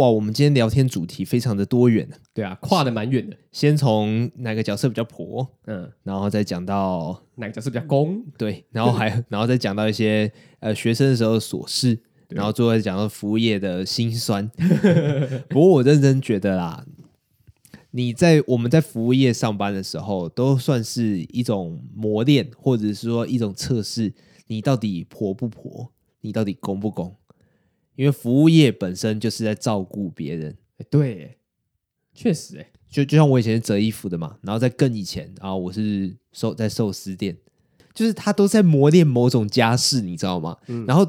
[0.00, 3.36] 哇，我们今天聊天主题非常的多元，对啊，跨的蛮远的。
[3.52, 11.98] 先从哪个角色比较婆，嗯，然后再讲到哪个角色比较公，对，然后还 然后再讲到一些呃学生的时候的琐事，
[12.30, 14.50] 然后最后再讲到服务业的辛酸。
[15.50, 16.86] 不过我认真觉得啦，
[17.90, 24.14] 你在我们在服务业上班的时候，都算是一种磨练，或者是说一种测试，
[24.46, 25.92] 你到底婆不婆，
[26.22, 27.14] 你到底公不公？
[28.00, 30.56] 因为服务业本身就是在照顾别人。
[30.78, 31.36] 欸、对，
[32.14, 37.36] 确实、就就像我以前是折衣服的嘛，然后在更以前，然后我是寿在寿司店，
[37.92, 40.56] 就是他都在磨练某种家事，你知道吗？
[40.68, 41.06] 嗯、然后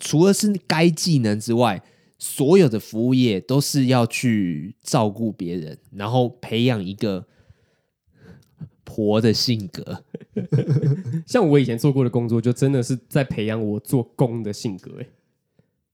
[0.00, 1.80] 除了是该技能之外。
[2.24, 7.26] 所有的服务业都是要去照顾别人，然后培养一个
[8.84, 10.04] 婆的性格。
[11.26, 15.00] 像我以前做过的工作，就真的是在培养我做公的性格。
[15.00, 15.06] 哎，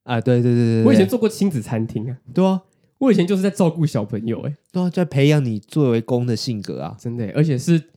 [0.08, 2.62] 啊，对对对对，我以前做过亲子餐厅啊，对啊，
[2.96, 4.40] 我以前就是在照顾小朋友。
[4.40, 7.90] 哎，对啊，在培养你作为公的性格啊，真的，而且是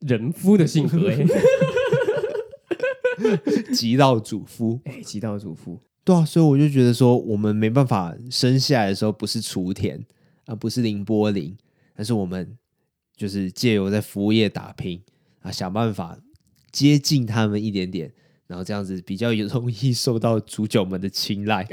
[0.00, 1.08] 人夫的性格。
[1.08, 1.24] 哎，
[3.72, 5.80] 极道主夫，哎，极道主夫。
[6.04, 10.04] 对啊，所以我就觉得说，我们没办法生下来的时候不是雏田，
[10.44, 11.56] 而不是凌波凌，
[11.96, 12.58] 但是我们
[13.16, 15.02] 就是借由在服务业打拼
[15.40, 16.18] 啊，想办法
[16.70, 18.12] 接近他们一点点，
[18.48, 21.64] 然后这样子比较容易受到主角们的青睐，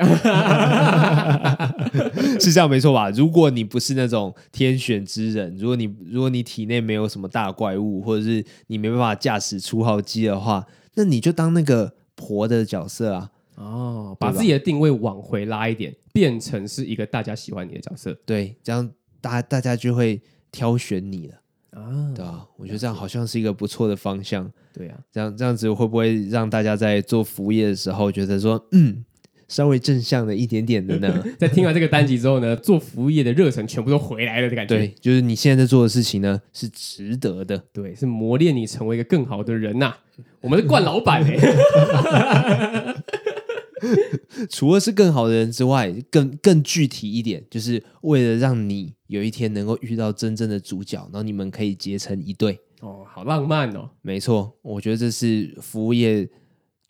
[2.39, 3.09] 是这样没错吧？
[3.11, 13.31] 如果你不是那种天选之人，如果你如果你体内没有什么大怪物，或者是你没办法驾驶初号机的话，那你就当那个婆的角色啊。
[13.55, 20.21] 哦，把自己的定位往回拉一点，变成是一个大家喜欢你的角色，对，这样大大家就会
[20.51, 21.35] 挑选你了
[21.75, 29.03] 啊，对啊，我觉得这样好像是一个不错的方向，对啊，这样这样子会不会让大家在做服务业的时候觉得说，嗯，
[29.49, 31.23] 稍微正向的一点点的呢？
[31.37, 39.97] 在听完这个单集之后呢，做服务业的热忱全部都回来了的感觉，对，就是你现在在做的事情呢是值得的，对，是磨练你成为一个更好的人呐、啊。
[40.41, 42.95] 我们是惯老板哎、欸。
[44.49, 52.59] 除了是更好的人之外，更更具体一点，就是为了让你有一天能够遇到真正的主角，然后你们可以结成一对。
[52.81, 53.89] 哦，好浪漫哦！
[54.01, 56.29] 没错，我觉得这是服务业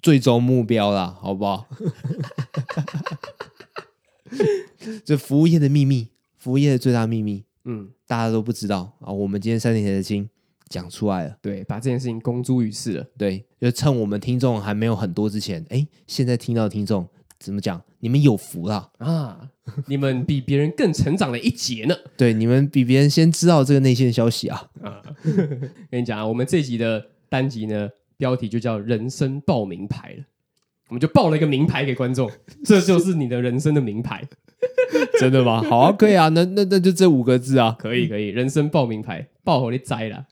[0.01, 1.65] 最终目标啦，好不好？
[5.05, 9.11] 这服务业的秘密，服务业的最大秘密，嗯，大家都不知道啊。
[9.11, 10.29] 我们今天三点的金。
[10.67, 17.07] 讲出来了，对，把这件事情公诸于世了，对，就趁我们听众还没有很多之前，哎，现在听到的听众
[17.37, 17.79] 怎么讲？
[18.05, 19.49] 你们有福了啊！
[19.87, 21.95] 你们比别人更成长了一截呢。
[22.15, 24.69] 对，你们比别人先知道这个内线消息啊！
[24.83, 25.01] 啊，
[25.89, 30.23] 跟你讲啊，我们这集的单集呢，标题就叫“人生报名牌”了，
[30.89, 32.29] 我们就报了一个名牌给观众，
[32.63, 34.23] 这就是你的人生的名牌，
[35.19, 35.63] 真的吗？
[35.67, 40.27] 好啊，可以啊，那那那就这五个字啊，可以可以，人生报名牌，报好你栽了。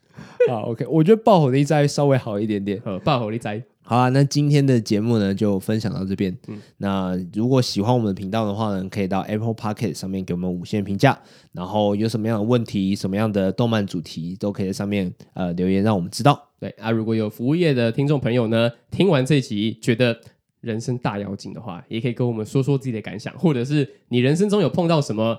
[0.50, 2.82] 好，OK，我觉得爆火的一灾稍微好一点点。
[2.84, 4.10] 呃，爆火的一灾，好啊。
[4.10, 6.36] 那今天的节目呢，就分享到这边。
[6.48, 11.18] 嗯，那如果喜欢我们的频道的话呢，可以到 Apple Podcast 上面给我们五星评价。
[11.54, 16.50] 然后有什么样的问题、什么样的动漫主题，都可以在上面呃留言，让我们知道。
[16.60, 20.20] 对啊，如果有服务业的听众朋友呢，听完这集觉得
[20.62, 25.38] 人生大妖精的话，也可以跟我们说说自己的感想，或者是你人生中有碰到什么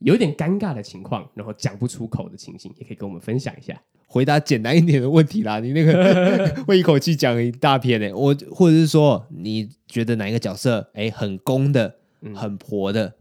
[0.00, 3.80] 有点尴尬的情况，然后讲不出口的情形，也可以跟我们分享一下。
[4.08, 8.12] 回答简单一点的问题啦，你那个 会一口气讲一大篇呢？
[8.14, 11.96] 我或者是说，你觉得哪一个角色哎很攻的、
[12.32, 13.12] 很婆的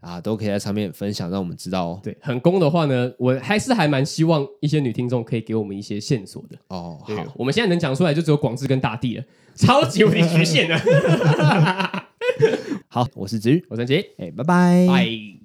[0.00, 2.00] 啊，都可以在上面分享，让我们知道哦。
[2.04, 7.00] 对，很攻的话呢，我还是还蛮希望一些女听众可以给我们一些线索的哦。
[7.02, 9.24] 好，我们现在能讲出来就只有广志跟大地了，
[9.56, 10.78] 超级无敌局限的。
[12.86, 15.37] 好，我是子瑜，我是陈杰，哎，拜拜，拜。